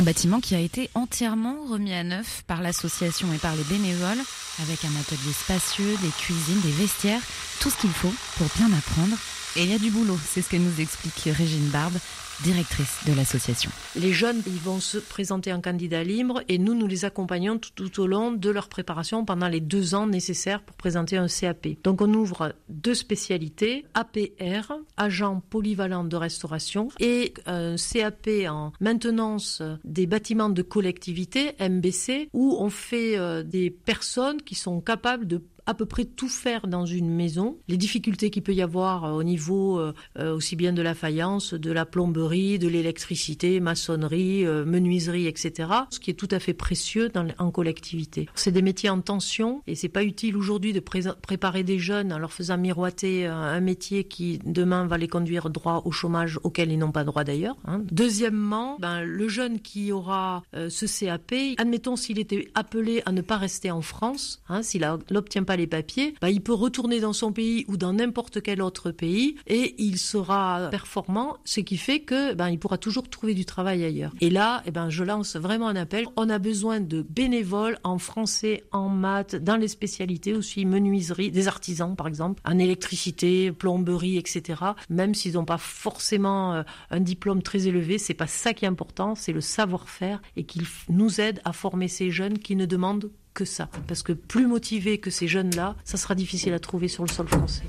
[0.00, 4.24] Un bâtiment qui a été entièrement remis à neuf par l'association et par les bénévoles,
[4.62, 7.20] avec un atelier spacieux, des cuisines, des vestiaires,
[7.60, 9.14] tout ce qu'il faut pour bien apprendre.
[9.56, 11.98] Et il y a du boulot, c'est ce que nous explique Régine Barbe,
[12.42, 13.70] directrice de l'association.
[13.96, 17.70] Les jeunes, ils vont se présenter en candidat libre et nous, nous les accompagnons tout,
[17.74, 21.68] tout, au long de leur préparation pendant les deux ans nécessaires pour présenter un CAP.
[21.82, 29.62] Donc on ouvre deux spécialités, APR, agent polyvalent de restauration, et un CAP en maintenance
[29.84, 35.42] des bâtiments de collectivité, MBC, où on fait euh, des personnes qui sont capables de
[35.70, 37.58] à peu près tout faire dans une maison.
[37.68, 39.92] Les difficultés qu'il peut y avoir au niveau euh,
[40.34, 45.68] aussi bien de la faïence, de la plomberie, de l'électricité, maçonnerie, euh, menuiserie, etc.
[45.90, 48.28] Ce qui est tout à fait précieux en collectivité.
[48.34, 52.12] C'est des métiers en tension et c'est pas utile aujourd'hui de pré préparer des jeunes
[52.12, 56.72] en leur faisant miroiter un, métier qui demain va les conduire droit au chômage auquel
[56.72, 57.56] ils n'ont pas droit d'ailleurs.
[57.64, 57.82] Hein.
[57.90, 63.20] Deuxièmement, ben, le jeune qui aura euh, ce CAP, admettons s'il était appelé à ne
[63.20, 67.12] pas rester en France, hein, s'il n'obtient pas les papiers, bah, il peut retourner dans
[67.12, 72.00] son pays ou dans n'importe quel autre pays et il sera performant, ce qui fait
[72.00, 74.12] que ben, il pourra toujours trouver du travail ailleurs.
[74.20, 76.06] Et là, eh ben, je lance vraiment un appel.
[76.16, 81.48] On a besoin de bénévoles en français, en maths, dans les spécialités aussi, menuiserie, des
[81.48, 84.62] artisans par exemple, en électricité, plomberie, etc.
[84.88, 88.68] Même s'ils n'ont pas forcément euh, un diplôme très élevé, c'est pas ça qui est
[88.68, 93.10] important, c'est le savoir-faire et qu'ils nous aident à former ces jeunes qui ne demandent
[93.40, 93.70] que ça.
[93.88, 97.26] Parce que plus motivés que ces jeunes-là, ça sera difficile à trouver sur le sol
[97.26, 97.62] français.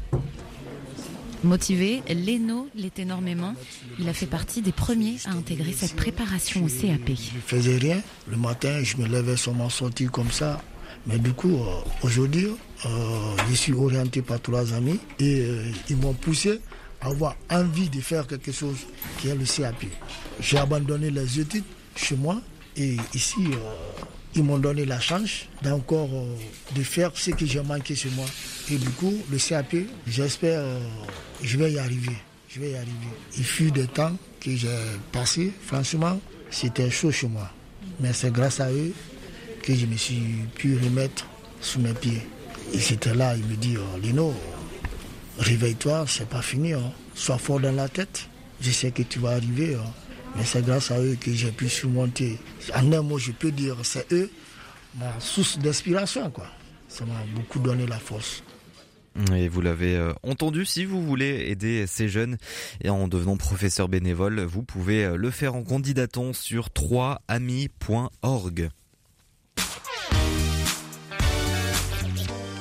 [1.45, 3.55] Motivé, Leno l'est énormément.
[3.97, 7.07] Il a fait partie des premiers à intégrer cette préparation au CAP.
[7.07, 8.01] Je ne faisais rien.
[8.27, 10.61] Le matin, je me levais sur ma sortie comme ça.
[11.07, 12.47] Mais du coup, euh, aujourd'hui,
[12.85, 12.89] euh,
[13.49, 16.59] je suis orienté par trois amis et euh, ils m'ont poussé
[16.99, 18.77] à avoir envie de faire quelque chose
[19.19, 19.85] qui est le CAP.
[20.41, 21.63] J'ai abandonné les études
[21.95, 22.39] chez moi
[22.75, 23.47] et ici,
[24.35, 26.35] ils m'ont donné la chance d'encore euh,
[26.75, 28.25] de faire ce que j'ai manqué chez moi.
[28.69, 29.75] Et du coup, le CAP,
[30.07, 30.79] j'espère, euh,
[31.43, 32.15] je vais y arriver.
[32.49, 32.91] Je vais y arriver.
[33.37, 34.67] Il fut des temps que j'ai
[35.11, 36.19] passé, franchement,
[36.49, 37.49] c'était chaud chez moi.
[37.99, 38.93] Mais c'est grâce à eux
[39.63, 41.27] que je me suis pu remettre
[41.61, 42.21] sous mes pieds.
[42.73, 44.33] Et c'était là, il me dit, oh, Lino,
[45.37, 46.73] réveille-toi, c'est pas fini.
[46.73, 46.91] Hein.
[47.15, 48.27] Sois fort dans la tête.
[48.61, 49.75] Je sais que tu vas arriver.
[49.75, 49.93] Hein.
[50.35, 52.37] Mais c'est grâce à eux que j'ai pu surmonter.
[52.75, 54.29] En un mot, je peux dire, c'est eux
[54.99, 56.47] ma source d'inspiration, quoi.
[56.87, 58.43] Ça m'a beaucoup donné la force.
[59.35, 62.37] Et vous l'avez euh, entendu, si vous voulez aider ces jeunes
[62.81, 68.69] et en devenant professeur bénévole, vous pouvez euh, le faire en candidatant sur 3ami.org.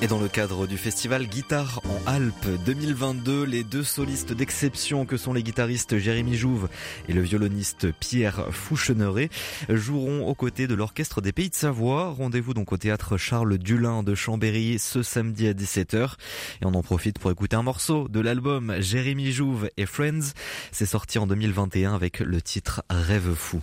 [0.03, 5.19] Et dans le cadre du festival Guitare en Alpes 2022, les deux solistes d'exception que
[5.19, 6.71] sont les guitaristes Jérémy Jouve
[7.07, 9.29] et le violoniste Pierre Foucheneret
[9.69, 12.15] joueront aux côtés de l'Orchestre des Pays de Savoie.
[12.17, 16.15] Rendez-vous donc au théâtre Charles Dulin de Chambéry ce samedi à 17h.
[16.63, 20.33] Et on en profite pour écouter un morceau de l'album Jérémy Jouve et Friends.
[20.73, 23.61] C'est sorti en 2021 avec le titre Rêve fou.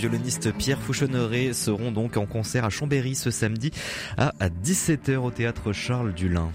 [0.00, 3.70] Violoniste Pierre Fouchonneret seront donc en concert à Chambéry ce samedi
[4.16, 6.50] à 17h au théâtre Charles Dulin.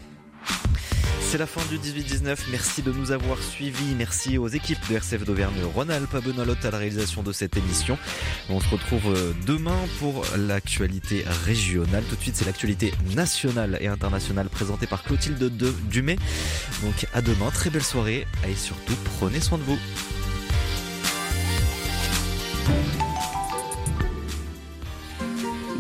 [1.22, 2.38] C'est la fin du 18-19.
[2.50, 3.94] Merci de nous avoir suivis.
[3.96, 8.00] Merci aux équipes de RCF d'Auvergne-Rhône-Alpes, à à la réalisation de cette émission.
[8.50, 12.04] On se retrouve euh, demain pour l'actualité régionale.
[12.10, 15.52] Tout de suite, c'est l'actualité nationale et internationale présentée par Clotilde
[15.90, 16.16] Dumay.
[16.84, 19.78] Donc à demain, très belle soirée et surtout prenez soin de vous.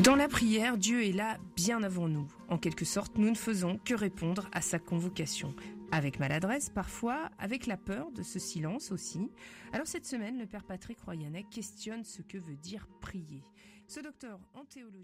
[0.03, 2.27] Dans la prière, Dieu est là bien avant nous.
[2.49, 5.55] En quelque sorte, nous ne faisons que répondre à sa convocation.
[5.91, 9.31] Avec maladresse parfois, avec la peur de ce silence aussi.
[9.71, 13.43] Alors cette semaine, le Père Patrick Royanet questionne ce que veut dire prier.
[13.87, 15.03] Ce docteur en théologie